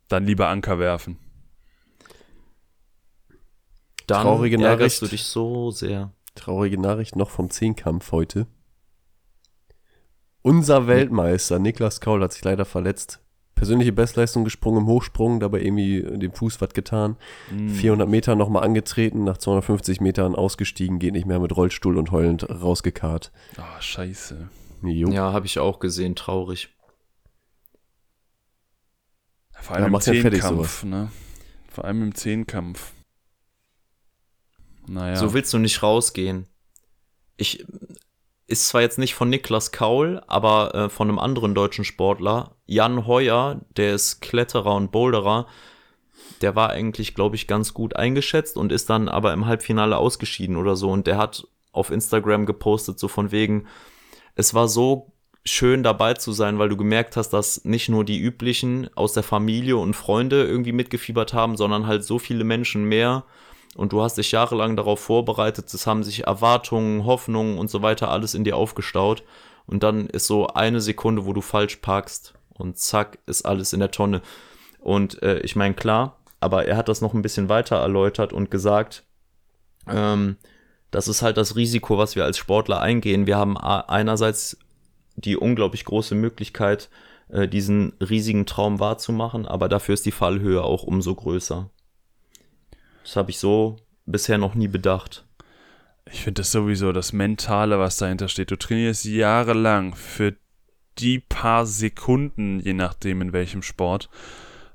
[0.09, 1.19] Dann lieber Anker werfen.
[4.07, 5.03] Dann Traurige ärgerst Nachricht.
[5.03, 6.13] du dich so sehr.
[6.35, 8.47] Traurige Nachricht noch vom Zehnkampf heute.
[10.43, 13.21] Unser Weltmeister Niklas Kaul hat sich leider verletzt.
[13.61, 17.17] Persönliche Bestleistung gesprungen im Hochsprung, dabei irgendwie dem Fuß was getan.
[17.51, 22.49] 400 Meter nochmal angetreten, nach 250 Metern ausgestiegen, geht nicht mehr mit Rollstuhl und heulend
[22.49, 23.31] rausgekarrt.
[23.59, 24.49] Ah, scheiße.
[24.83, 25.11] Jo.
[25.11, 26.71] Ja, habe ich auch gesehen, traurig.
[29.53, 31.11] Vor allem Ja, im macht ja Zehnkampf, ne?
[31.69, 32.95] Vor allem im Zehnkampf.
[34.87, 35.17] Naja.
[35.17, 36.47] So willst du nicht rausgehen.
[37.37, 37.67] Ich
[38.51, 43.07] ist zwar jetzt nicht von Niklas Kaul, aber äh, von einem anderen deutschen Sportler, Jan
[43.07, 45.47] Heuer, der ist Kletterer und Boulderer.
[46.41, 50.57] Der war eigentlich, glaube ich, ganz gut eingeschätzt und ist dann aber im Halbfinale ausgeschieden
[50.57, 50.91] oder so.
[50.91, 53.69] Und der hat auf Instagram gepostet, so von wegen,
[54.35, 55.13] es war so
[55.45, 59.23] schön dabei zu sein, weil du gemerkt hast, dass nicht nur die üblichen aus der
[59.23, 63.25] Familie und Freunde irgendwie mitgefiebert haben, sondern halt so viele Menschen mehr.
[63.77, 68.11] Und du hast dich jahrelang darauf vorbereitet, es haben sich Erwartungen, Hoffnungen und so weiter
[68.11, 69.23] alles in dir aufgestaut.
[69.67, 73.81] Und dann ist so eine Sekunde, wo du falsch parkst und zack, ist alles in
[73.81, 74.23] der Tonne.
[74.81, 78.51] Und äh, ich meine, klar, aber er hat das noch ein bisschen weiter erläutert und
[78.51, 79.05] gesagt,
[79.87, 80.37] ähm,
[80.91, 83.27] das ist halt das Risiko, was wir als Sportler eingehen.
[83.27, 84.59] Wir haben einerseits
[85.17, 86.89] die unglaublich große Möglichkeit,
[87.29, 91.71] äh, diesen riesigen Traum wahrzumachen, aber dafür ist die Fallhöhe auch umso größer.
[93.03, 93.77] Das habe ich so
[94.07, 95.25] bisher noch nie bedacht.
[96.13, 98.51] Ich finde das sowieso das Mentale, was dahinter steht.
[98.51, 100.37] Du trainierst jahrelang für
[100.99, 104.11] die paar Sekunden, je nachdem in welchem Sport,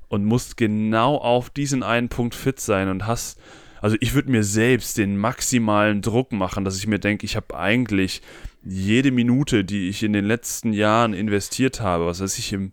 [0.08, 3.40] und musst genau auf diesen einen Punkt fit sein und hast,
[3.80, 7.56] also ich würde mir selbst den maximalen Druck machen, dass ich mir denke, ich habe
[7.56, 8.22] eigentlich
[8.64, 12.72] jede Minute, die ich in den letzten Jahren investiert habe, was weiß ich, im,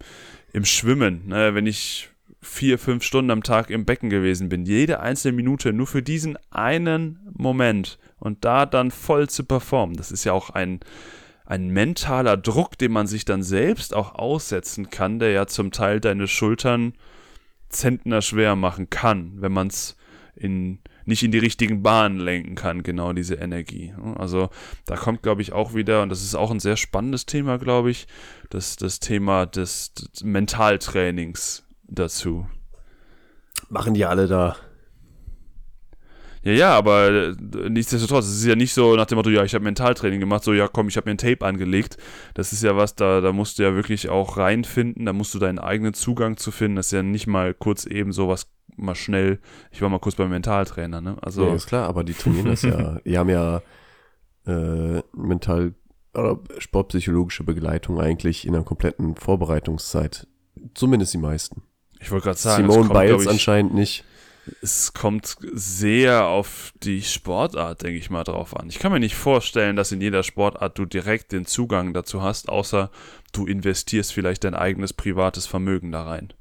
[0.53, 2.09] im Schwimmen, ne, wenn ich
[2.43, 6.37] vier, fünf Stunden am Tag im Becken gewesen bin, jede einzelne Minute nur für diesen
[6.51, 10.79] einen Moment und da dann voll zu performen, das ist ja auch ein,
[11.45, 15.99] ein mentaler Druck, den man sich dann selbst auch aussetzen kann, der ja zum Teil
[15.99, 16.93] deine Schultern
[17.69, 19.97] Zentner schwer machen kann, wenn man es
[20.35, 23.93] in, nicht in die richtigen Bahnen lenken kann, genau diese Energie.
[24.15, 24.49] Also
[24.85, 27.91] da kommt, glaube ich, auch wieder, und das ist auch ein sehr spannendes Thema, glaube
[27.91, 28.07] ich,
[28.49, 31.63] das, das Thema des, des Mentaltrainings
[31.95, 32.47] dazu.
[33.69, 34.55] Machen die alle da.
[36.43, 37.35] Ja, ja, aber äh,
[37.69, 40.53] nichtsdestotrotz, es ist ja nicht so nach dem Motto, ja, ich habe Mentaltraining gemacht, so,
[40.53, 41.97] ja, komm, ich habe mir ein Tape angelegt.
[42.33, 45.39] Das ist ja was, da, da musst du ja wirklich auch reinfinden, da musst du
[45.39, 46.75] deinen eigenen Zugang zu finden.
[46.75, 49.39] Das ist ja nicht mal kurz eben sowas, mal schnell,
[49.71, 51.15] ich war mal kurz beim Mentaltrainer, ne?
[51.21, 52.99] Also, Ja, ist klar, aber die trainieren das ja.
[53.05, 53.61] Die haben ja
[54.45, 55.75] äh, mental
[56.13, 60.27] oder sportpsychologische Begleitung eigentlich in der kompletten Vorbereitungszeit.
[60.73, 61.63] Zumindest die meisten.
[62.03, 64.03] Ich wollte gerade sagen, Simone es kommt, Biles ich, anscheinend nicht.
[64.61, 68.67] es kommt sehr auf die Sportart, denke ich mal, drauf an.
[68.69, 72.49] Ich kann mir nicht vorstellen, dass in jeder Sportart du direkt den Zugang dazu hast,
[72.49, 72.91] außer
[73.31, 76.33] du investierst vielleicht dein eigenes privates Vermögen da rein.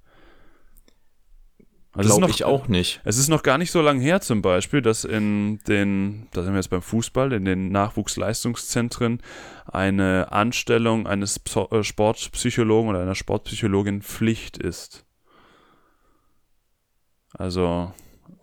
[1.95, 3.03] Also es ist Glaube noch- ich auch nicht.
[3.05, 6.55] Es ist noch gar nicht so lange her zum Beispiel, dass in den, da sind
[6.55, 9.21] wir jetzt beim Fußball, in den Nachwuchsleistungszentren
[9.67, 11.39] eine Anstellung eines
[11.71, 15.05] äh, Sportpsychologen oder einer Sportpsychologin Pflicht ist.
[17.43, 17.93] Also,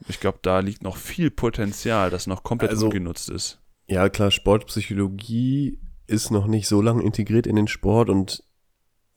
[0.10, 3.62] ich glaube, da liegt noch viel Potenzial, das noch komplett Also- ungenutzt ist.
[3.88, 8.44] Ja, klar, Sportpsychologie ist noch nicht so lange integriert in den Sport und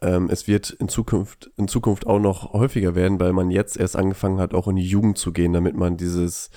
[0.00, 3.96] ähm, es wird in Zukunft, in Zukunft auch noch häufiger werden, weil man jetzt erst
[3.96, 6.50] angefangen hat, auch in die Jugend zu gehen, damit man dieses,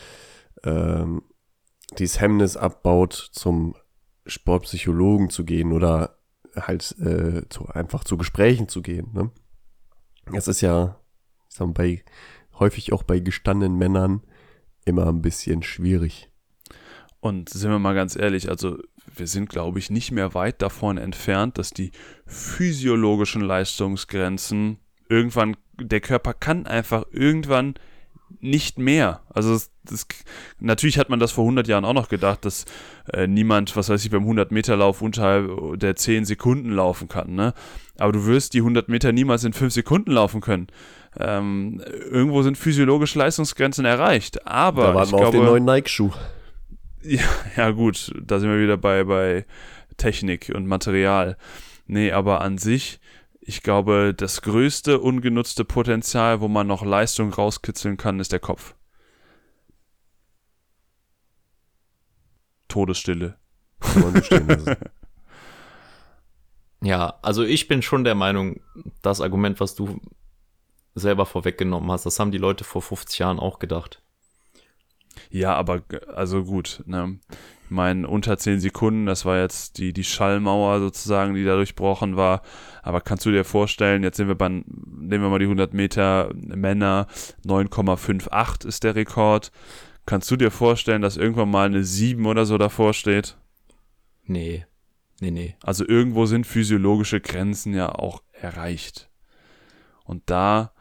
[0.64, 1.24] ähm,
[1.98, 3.76] dieses Hemmnis abbaut, zum
[4.28, 6.20] Sportpsychologen zu gehen oder
[6.56, 9.10] halt äh, zu, einfach zu Gesprächen zu gehen.
[9.14, 9.32] Ne?
[10.32, 11.00] Das ist ja
[11.56, 12.04] ich sag mal, bei,
[12.60, 14.22] häufig auch bei gestandenen Männern
[14.86, 16.30] immer ein bisschen schwierig.
[17.20, 18.78] Und sind wir mal ganz ehrlich, also
[19.16, 21.92] wir sind, glaube ich, nicht mehr weit davon entfernt, dass die
[22.28, 24.78] physiologischen Leistungsgrenzen
[25.10, 27.76] irgendwann, der Körper kann einfach irgendwann
[28.40, 29.22] nicht mehr.
[29.30, 30.08] Also das, das,
[30.60, 32.66] natürlich hat man das vor 100 Jahren auch noch gedacht, dass
[33.12, 37.36] äh, niemand, was weiß ich, beim 100 Meter Lauf unterhalb der 10 Sekunden laufen kann.
[37.36, 37.54] Ne?
[37.98, 40.68] Aber du wirst die 100 Meter niemals in 5 Sekunden laufen können.
[41.18, 44.46] Ähm, irgendwo sind physiologische Leistungsgrenzen erreicht.
[44.46, 46.12] Aber da warten ich wir glaube, auf den neuen Nike-Schuh.
[47.04, 47.24] ja,
[47.56, 49.46] ja, gut, da sind wir wieder bei, bei
[49.98, 51.38] Technik und Material.
[51.88, 53.00] Nee, aber an sich,
[53.48, 58.74] ich glaube, das größte ungenutzte Potenzial, wo man noch Leistung rauskitzeln kann, ist der Kopf.
[62.68, 63.38] Todesstille.
[63.80, 64.76] Kann man so stehen lassen.
[66.82, 68.62] Ja, also ich bin schon der Meinung,
[69.02, 70.00] das Argument, was du
[70.94, 74.04] selber vorweggenommen hast, das haben die Leute vor 50 Jahren auch gedacht.
[75.30, 77.20] Ja, aber also gut, ne?
[77.66, 82.16] Ich meine, unter 10 Sekunden, das war jetzt die, die Schallmauer sozusagen, die da durchbrochen
[82.16, 82.44] war.
[82.84, 86.30] Aber kannst du dir vorstellen, jetzt sind wir bei, nehmen wir mal die 100 Meter
[86.36, 87.08] Männer,
[87.44, 89.52] 9,58 ist der Rekord.
[90.06, 93.36] Kannst du dir vorstellen, dass irgendwann mal eine 7 oder so davor steht?
[94.26, 94.68] Nee,
[95.20, 95.56] nee, nee.
[95.64, 99.10] Also irgendwo sind physiologische Grenzen ja auch erreicht.
[100.04, 100.72] Und da,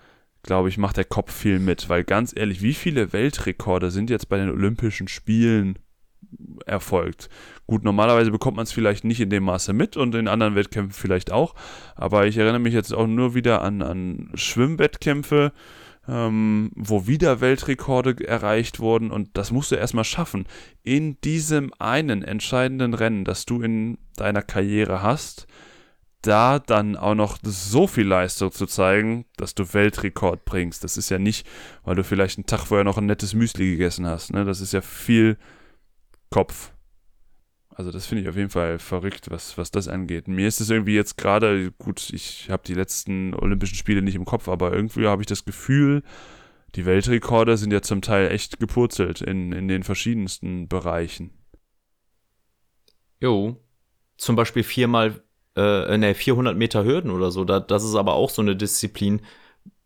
[0.45, 4.29] glaube ich, macht der Kopf viel mit, weil ganz ehrlich, wie viele Weltrekorde sind jetzt
[4.29, 5.79] bei den Olympischen Spielen
[6.67, 7.29] erfolgt?
[7.67, 10.93] Gut, normalerweise bekommt man es vielleicht nicht in dem Maße mit und in anderen Wettkämpfen
[10.93, 11.55] vielleicht auch,
[11.97, 15.53] aber ich erinnere mich jetzt auch nur wieder an, an Schwimmwettkämpfe,
[16.07, 20.45] ähm, wo wieder Weltrekorde erreicht wurden und das musst du erstmal schaffen.
[20.83, 25.47] In diesem einen entscheidenden Rennen, das du in deiner Karriere hast,
[26.27, 30.85] da dann auch noch so viel Leistung zu zeigen, dass du Weltrekord bringst.
[30.85, 31.47] Das ist ja nicht,
[31.85, 34.33] weil du vielleicht einen Tag vorher noch ein nettes Müsli gegessen hast.
[34.33, 34.45] Ne?
[34.45, 35.37] Das ist ja viel
[36.31, 36.73] Kopf.
[37.71, 40.29] Also das finde ich auf jeden Fall verrückt, was, was das angeht.
[40.29, 44.25] Mir ist es irgendwie jetzt gerade, gut, ich habe die letzten Olympischen Spiele nicht im
[44.25, 46.03] Kopf, aber irgendwie habe ich das Gefühl,
[46.77, 51.31] die Weltrekorde sind ja zum Teil echt gepurzelt in, in den verschiedensten Bereichen.
[53.21, 53.61] Jo.
[54.17, 55.24] Zum Beispiel viermal,
[55.57, 57.45] äh, ne, 400 Meter Hürden oder so.
[57.45, 59.23] Da, das ist aber auch so eine Disziplin,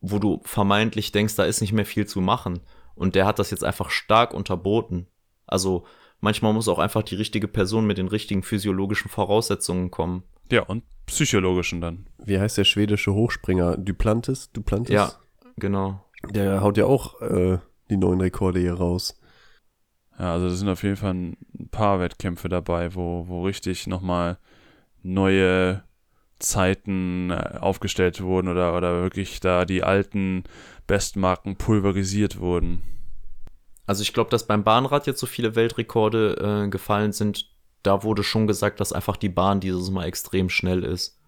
[0.01, 2.61] wo du vermeintlich denkst, da ist nicht mehr viel zu machen.
[2.95, 5.07] Und der hat das jetzt einfach stark unterboten.
[5.47, 5.85] Also
[6.21, 10.25] manchmal muss auch einfach die richtige Person mit den richtigen physiologischen Voraussetzungen kommen.
[10.51, 12.07] Ja, und psychologischen dann.
[12.19, 13.77] Wie heißt der schwedische Hochspringer?
[13.77, 14.51] Duplantis?
[14.53, 14.95] Duplantis?
[14.95, 15.13] Ja,
[15.57, 16.05] genau.
[16.31, 17.59] Der haut ja auch äh,
[17.91, 19.19] die neuen Rekorde hier raus.
[20.19, 21.37] Ja, also das sind auf jeden Fall ein
[21.71, 24.39] paar Wettkämpfe dabei, wo, wo richtig nochmal
[25.03, 25.83] neue
[26.39, 30.45] Zeiten äh, aufgestellt wurden oder, oder wirklich da die alten
[30.87, 32.83] Bestmarken pulverisiert wurden.
[33.87, 37.51] Also ich glaube, dass beim Bahnrad jetzt so viele Weltrekorde äh, gefallen sind,
[37.83, 41.19] da wurde schon gesagt, dass einfach die Bahn dieses Mal extrem schnell ist.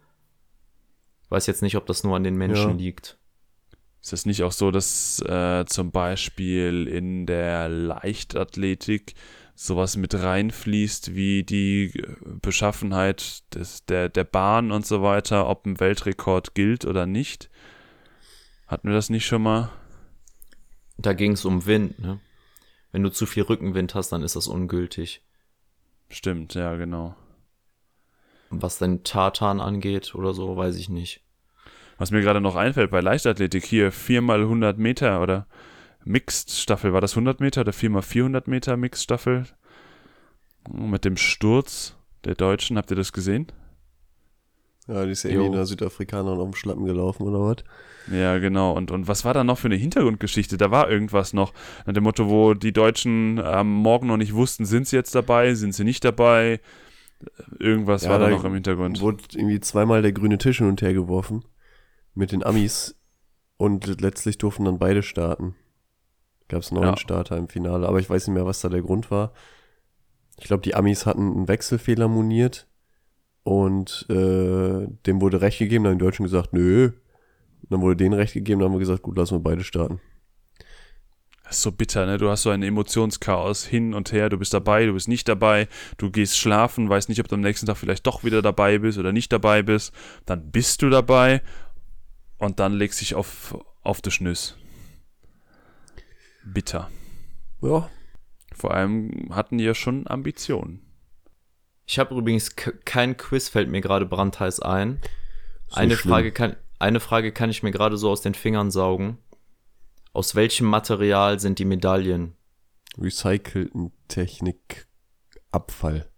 [1.28, 2.76] Weiß jetzt nicht, ob das nur an den Menschen Ja.
[2.76, 3.18] liegt.
[4.02, 9.14] Ist es nicht auch so, dass äh, zum Beispiel in der Leichtathletik
[9.62, 15.66] sowas mit reinfließt wie die äh, Beschaffenheit des, der, der Bahn und so weiter, ob
[15.66, 17.50] ein Weltrekord gilt oder nicht?
[18.66, 19.70] Hatten wir das nicht schon mal?
[20.96, 22.20] Da ging es um Wind, ne?
[22.92, 25.22] Wenn du zu viel Rückenwind hast, dann ist das ungültig.
[26.08, 27.14] Stimmt, ja, genau.
[28.48, 31.20] Was den Tartan angeht oder so, weiß ich nicht.
[31.98, 35.46] Was mir gerade noch einfällt bei Leichtathletik, hier 4x 100 Meter oder
[36.04, 39.44] Mixed-Staffel, war das 100 Meter oder 4x 400 Meter Mixed-Staffel?
[40.70, 43.46] Mit dem Sturz der Deutschen, habt ihr das gesehen?
[44.86, 47.64] Ja, die ist ja irgendwie einer Südafrikanerin auf dem Schlappen gelaufen oder was?
[48.12, 48.72] Ja, genau.
[48.72, 50.56] Und, und was war da noch für eine Hintergrundgeschichte?
[50.56, 51.52] Da war irgendwas noch.
[51.86, 55.54] Nach dem Motto, wo die Deutschen am Morgen noch nicht wussten, sind sie jetzt dabei,
[55.54, 56.60] sind sie nicht dabei?
[57.58, 59.00] Irgendwas Ja, war da da noch im Hintergrund.
[59.00, 61.44] Wurde irgendwie zweimal der grüne Tisch hin und her geworfen
[62.14, 62.96] mit den Amis
[63.58, 65.54] und letztlich durften dann beide starten.
[66.50, 66.96] Gab es neuen Ja.
[66.96, 69.32] Starter im Finale, aber ich weiß nicht mehr, was da der Grund war.
[70.36, 72.66] Ich glaube, die Amis hatten einen Wechselfehler moniert
[73.44, 76.86] und äh, dem wurde Recht gegeben, dann haben die Deutschen gesagt, nö.
[77.62, 80.00] Und dann wurde denen Recht gegeben, dann haben wir gesagt, gut, lassen wir beide starten.
[81.44, 82.18] Das ist so bitter, ne?
[82.18, 85.68] Du hast so ein Emotionschaos hin und her, du bist dabei, du bist nicht dabei,
[85.98, 88.98] du gehst schlafen, weißt nicht, ob du am nächsten Tag vielleicht doch wieder dabei bist
[88.98, 89.92] oder nicht dabei bist.
[90.26, 91.42] Dann bist du dabei
[92.38, 94.56] und dann legst dich auf, auf die Schnüss.
[96.44, 96.90] Bitter.
[97.62, 97.88] Ja,
[98.54, 100.80] Vor allem hatten die ja schon Ambitionen.
[101.86, 105.00] Ich habe übrigens kein Quiz, fällt mir gerade brandheiß ein.
[105.68, 106.12] ist Eine schlimm.
[106.12, 109.18] Frage, kann, eine Frage kann ich mir gerade so aus den Fingern saugen.
[110.12, 112.34] Aus welchem Material sind die Medaillen?
[112.98, 116.08] Recycelten Technikabfall.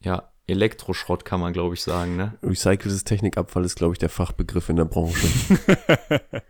[0.00, 2.38] Ja, Elektroschrott kann man, glaube ich, sagen, ne?
[2.42, 5.26] Recyceltes Technikabfall ist, glaube ich, der Fachbegriff in der Branche.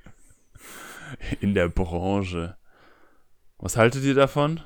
[1.41, 2.57] In der Branche.
[3.59, 4.61] Was haltet ihr davon?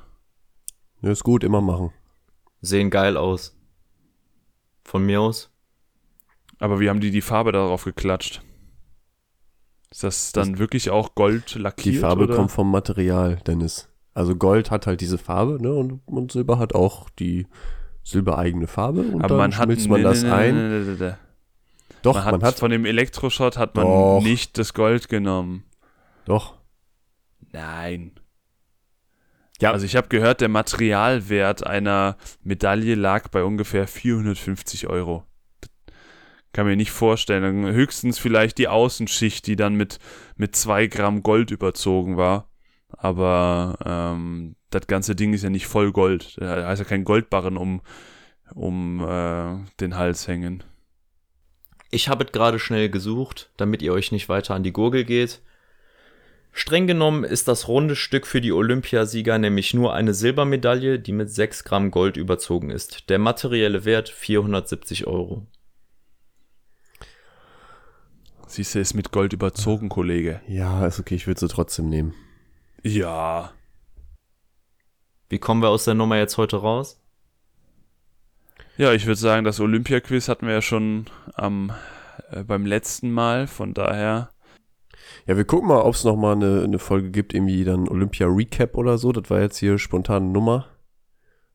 [1.01, 1.91] ja, ist gut, immer machen.
[2.61, 3.57] Sehen geil aus.
[4.83, 5.49] Von mir aus.
[6.59, 8.41] Aber wie haben die die Farbe darauf geklatscht?
[9.89, 11.95] Ist das dann wirklich auch Gold lackiert?
[11.95, 12.35] Die Farbe oder?
[12.35, 13.89] kommt vom Material, Dennis.
[14.13, 15.73] Also Gold hat halt diese Farbe, ne?
[15.73, 17.47] Und, und Silber hat auch die
[18.03, 19.01] silbereigene Farbe.
[19.01, 20.55] Und Aber dann man hat schmilzt man das nee, nee, ein.
[20.55, 21.13] nee, nee, nee, nee.
[22.03, 24.21] Doch, Man hat, man hat, von dem Elektroschrott hat man Doch.
[24.21, 25.63] nicht das Gold genommen.
[26.25, 26.55] doch.
[27.51, 28.13] Nein.
[29.61, 29.71] Ja.
[29.71, 35.23] Also ich habe gehört, der Materialwert einer Medaille lag bei ungefähr 450 Euro.
[36.51, 37.65] Kann mir nicht vorstellen.
[37.67, 39.99] Höchstens vielleicht die Außenschicht, die dann mit,
[40.35, 42.49] mit zwei Gramm Gold überzogen war.
[42.89, 46.37] Aber ähm, das ganze Ding ist ja nicht voll Gold.
[46.39, 47.81] Da heißt ja kein Goldbarren um,
[48.53, 50.63] um äh, den Hals hängen.
[51.91, 55.41] Ich habe es gerade schnell gesucht, damit ihr euch nicht weiter an die Gurgel geht.
[56.53, 61.29] Streng genommen ist das runde Stück für die Olympiasieger nämlich nur eine Silbermedaille, die mit
[61.29, 63.09] 6 Gramm Gold überzogen ist.
[63.09, 65.47] Der materielle Wert 470 Euro.
[68.47, 70.41] Siehst du, ist mit Gold überzogen, Kollege.
[70.45, 72.13] Ja, ist okay, ich würde sie trotzdem nehmen.
[72.83, 73.53] Ja.
[75.29, 76.99] Wie kommen wir aus der Nummer jetzt heute raus?
[78.75, 81.71] Ja, ich würde sagen, das Olympia-Quiz hatten wir ja schon am,
[82.29, 83.47] äh, beim letzten Mal.
[83.47, 84.31] Von daher,
[85.27, 88.97] Ja, wir gucken mal, ob es nochmal eine, eine Folge gibt, irgendwie dann Olympia-Recap oder
[88.97, 89.11] so.
[89.11, 90.67] Das war jetzt hier spontane Nummer.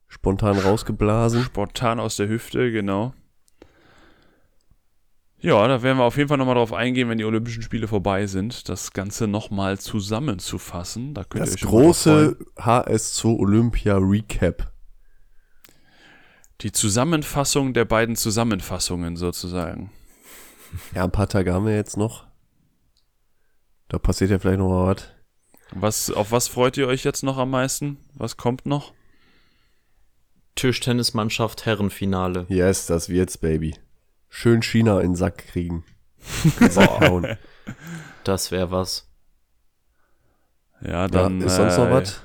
[0.09, 1.43] Spontan rausgeblasen.
[1.43, 3.13] spontan aus der Hüfte, genau.
[5.39, 8.27] Ja, da werden wir auf jeden Fall nochmal drauf eingehen, wenn die Olympischen Spiele vorbei
[8.27, 11.13] sind, das Ganze nochmal zusammenzufassen.
[11.13, 12.87] Da könnt Das große freuen.
[12.89, 14.73] HS2 Olympia Recap.
[16.63, 19.91] Die Zusammenfassung der beiden Zusammenfassungen sozusagen.
[20.95, 22.26] Ja, ein paar Tage haben wir jetzt noch.
[23.89, 25.09] Da passiert ja vielleicht noch mal was.
[25.73, 27.99] Was, auf was freut ihr euch jetzt noch am meisten?
[28.15, 28.93] Was kommt noch?
[30.55, 32.47] Tischtennismannschaft Herrenfinale.
[32.49, 33.77] Yes, das wird's, Baby.
[34.29, 35.85] Schön China in den Sack kriegen.
[36.19, 37.37] Sack hauen.
[38.25, 39.09] Das wäre was.
[40.81, 42.23] Ja, dann ja, ist sonst noch äh, was?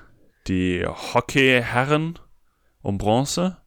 [0.47, 2.19] die Hockey-Herren
[2.81, 3.57] um Bronze.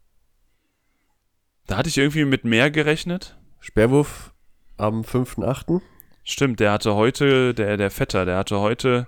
[1.66, 3.38] Da hatte ich irgendwie mit mehr gerechnet.
[3.60, 4.34] Sperrwurf
[4.76, 5.80] am 5.8.
[6.24, 9.06] Stimmt, der hatte heute, der, der Vetter, der hatte heute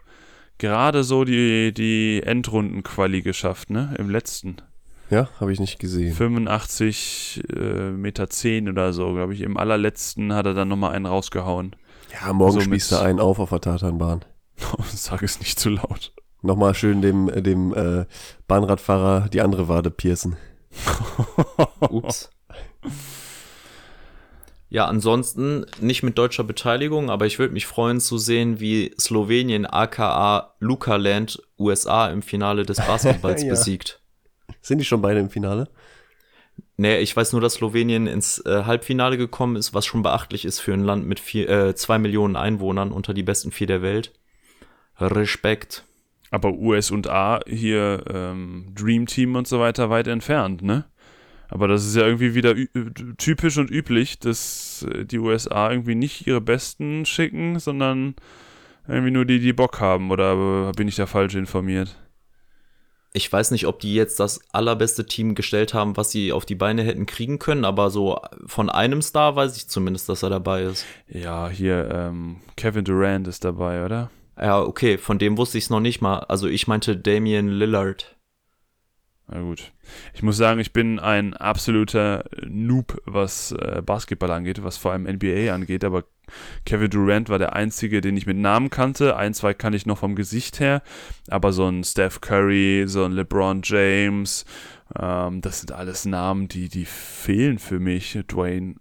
[0.58, 3.94] gerade so die, die Endrundenquali geschafft, ne?
[3.98, 4.56] Im letzten.
[5.08, 6.12] Ja, habe ich nicht gesehen.
[6.14, 9.40] 85 äh, Meter 10 oder so, glaube ich.
[9.40, 11.76] Im allerletzten hat er dann nochmal einen rausgehauen.
[12.12, 14.24] Ja, morgen So mit- du einen auf auf der Tatanbahn.
[14.94, 16.12] Sag es nicht zu laut.
[16.42, 18.04] Nochmal schön dem, dem äh,
[18.46, 20.36] Bahnradfahrer die andere Wade piercen.
[21.80, 22.30] Ups.
[24.76, 29.64] Ja, ansonsten nicht mit deutscher Beteiligung, aber ich würde mich freuen zu sehen, wie Slowenien
[29.64, 33.48] aka Lucaland USA im Finale des Basketballs Ja.
[33.48, 34.02] besiegt.
[34.60, 35.70] Sind die schon beide im Finale?
[36.76, 40.60] Nee, ich weiß nur, dass Slowenien ins äh, Halbfinale gekommen ist, was schon beachtlich ist
[40.60, 44.12] für ein Land mit vier, äh, zwei Millionen Einwohnern unter die besten vier der Welt.
[44.98, 45.84] Respekt.
[46.30, 50.84] Aber US und A hier ähm, Dream Team und so weiter weit entfernt, ne?
[51.48, 52.54] Aber das ist ja irgendwie wieder
[53.18, 58.14] typisch und üblich, dass äh, die USA irgendwie nicht ihre Besten schicken, sondern
[58.88, 60.10] irgendwie nur die, die Bock haben.
[60.10, 61.96] Oder bin ich da falsch informiert?
[63.12, 66.54] Ich weiß nicht, ob die jetzt das allerbeste Team gestellt haben, was sie auf die
[66.54, 70.64] Beine hätten kriegen können, aber so von einem Star weiß ich zumindest, dass er dabei
[70.64, 70.84] ist.
[71.08, 74.10] Ja, hier ähm, Kevin Durant ist dabei, oder?
[74.38, 76.18] Ja, okay, von dem wusste ich es noch nicht mal.
[76.18, 78.16] Also ich meinte Damian Lillard.
[79.28, 79.72] Na gut.
[80.14, 85.02] Ich muss sagen, ich bin ein absoluter Noob, was äh, Basketball angeht, was vor allem
[85.04, 86.04] NBA angeht, aber
[86.64, 89.16] Kevin Durant war der einzige, den ich mit Namen kannte.
[89.16, 90.80] Ein, zwei kann ich noch vom Gesicht her,
[91.28, 94.44] aber so ein Steph Curry, so ein LeBron James,
[94.96, 98.16] ähm, das sind alles Namen, die, die fehlen für mich.
[98.28, 98.76] Dwayne,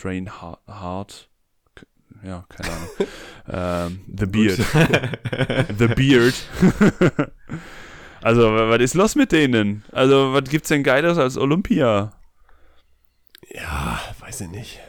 [0.00, 1.30] Dwayne Har- Hart,
[2.24, 2.88] ja, keine Ahnung.
[3.98, 4.58] ähm, The Beard.
[5.78, 6.34] The Beard.
[8.24, 9.84] also, wa- was ist los mit denen?
[9.92, 12.12] Also, was gibt's denn Geiles als Olympia?
[13.54, 14.80] Ja, weiß ich nicht.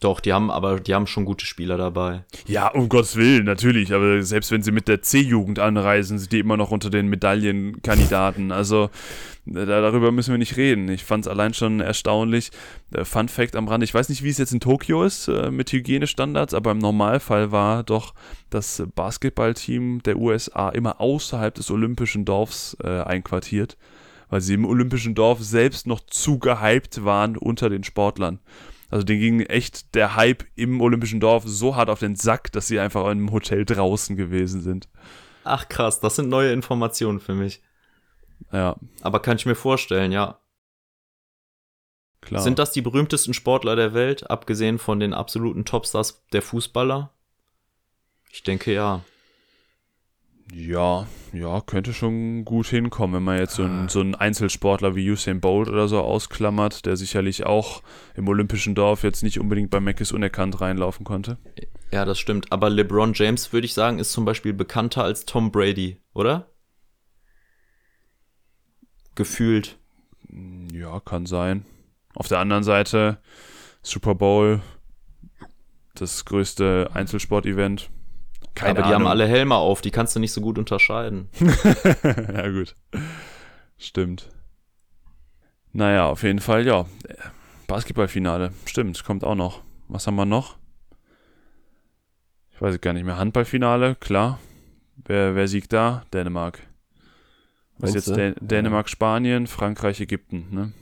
[0.00, 2.24] Doch, die haben aber, die haben schon gute Spieler dabei.
[2.46, 3.92] Ja, um Gottes Willen, natürlich.
[3.92, 8.50] Aber selbst wenn sie mit der C-Jugend anreisen, sind die immer noch unter den Medaillenkandidaten.
[8.50, 8.88] Also
[9.50, 10.88] da, darüber müssen wir nicht reden.
[10.88, 12.50] Ich fand es allein schon erstaunlich.
[12.94, 15.50] Äh, Fun Fact am Rand, ich weiß nicht, wie es jetzt in Tokio ist äh,
[15.50, 18.14] mit Hygienestandards, aber im Normalfall war doch
[18.48, 23.76] das Basketballteam der USA immer außerhalb des Olympischen Dorfs äh, einquartiert,
[24.28, 28.38] weil sie im Olympischen Dorf selbst noch zu gehypt waren unter den Sportlern.
[28.88, 32.68] Also denen ging echt der Hype im Olympischen Dorf so hart auf den Sack, dass
[32.68, 34.88] sie einfach in einem Hotel draußen gewesen sind.
[35.44, 37.62] Ach krass, das sind neue Informationen für mich.
[38.52, 40.38] Ja, Aber kann ich mir vorstellen, ja.
[42.20, 42.42] klar.
[42.42, 47.10] Sind das die berühmtesten Sportler der Welt, abgesehen von den absoluten Topstars der Fußballer?
[48.32, 49.02] Ich denke ja.
[50.52, 55.08] Ja, ja, könnte schon gut hinkommen, wenn man jetzt so einen, so einen Einzelsportler wie
[55.08, 57.82] Usain Bolt oder so ausklammert, der sicherlich auch
[58.16, 61.38] im Olympischen Dorf jetzt nicht unbedingt bei Meckes unerkannt reinlaufen konnte.
[61.92, 62.50] Ja, das stimmt.
[62.50, 66.49] Aber LeBron James, würde ich sagen, ist zum Beispiel bekannter als Tom Brady, oder?
[69.14, 69.78] Gefühlt.
[70.72, 71.64] Ja, kann sein.
[72.14, 73.18] Auf der anderen Seite,
[73.82, 74.60] Super Bowl,
[75.94, 77.90] das größte Einzelsportevent.
[78.54, 79.08] Keine Aber die haben Ahnung.
[79.08, 81.28] alle Helme auf, die kannst du nicht so gut unterscheiden.
[82.02, 82.76] ja, gut.
[83.78, 84.28] Stimmt.
[85.72, 86.86] Naja, auf jeden Fall, ja.
[87.68, 88.52] Basketballfinale.
[88.66, 89.62] Stimmt, kommt auch noch.
[89.88, 90.56] Was haben wir noch?
[92.52, 93.16] Ich weiß es gar nicht mehr.
[93.16, 94.38] Handballfinale, klar.
[94.96, 96.02] Wer, wer siegt da?
[96.12, 96.60] Dänemark.
[97.80, 98.40] Was ist Meinst jetzt?
[98.40, 100.72] Dän Dänemark, Spanien, Frankreich, Ägypten, ne?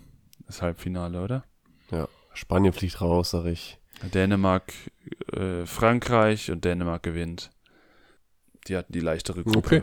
[0.47, 1.45] Das Halbfinale, oder?
[1.91, 3.79] Ja, Spanien fliegt raus, sag ich.
[4.15, 4.73] Dänemark,
[5.33, 7.51] äh, Frankreich und Dänemark gewinnt.
[8.67, 9.59] Die hatten die leichtere Gruppe.
[9.59, 9.83] Okay.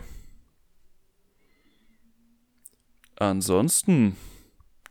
[3.18, 4.16] Ansonsten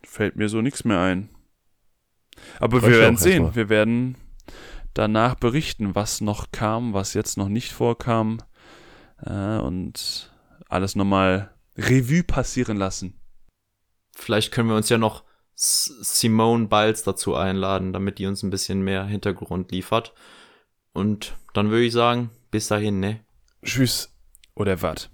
[0.03, 1.29] fällt mir so nichts mehr ein.
[2.59, 3.55] Aber Reicht wir werden sehen.
[3.55, 4.17] Wir werden
[4.93, 8.39] danach berichten, was noch kam, was jetzt noch nicht vorkam.
[9.21, 10.31] Äh, und
[10.67, 13.19] alles nochmal Revue passieren lassen.
[14.15, 15.23] Vielleicht können wir uns ja noch
[15.55, 20.13] S Simone Biles dazu einladen, damit die uns ein bisschen mehr Hintergrund liefert.
[20.93, 23.21] Und dann würde ich sagen, bis dahin, ne?
[23.63, 24.13] Tschüss.
[24.55, 25.09] Oder was?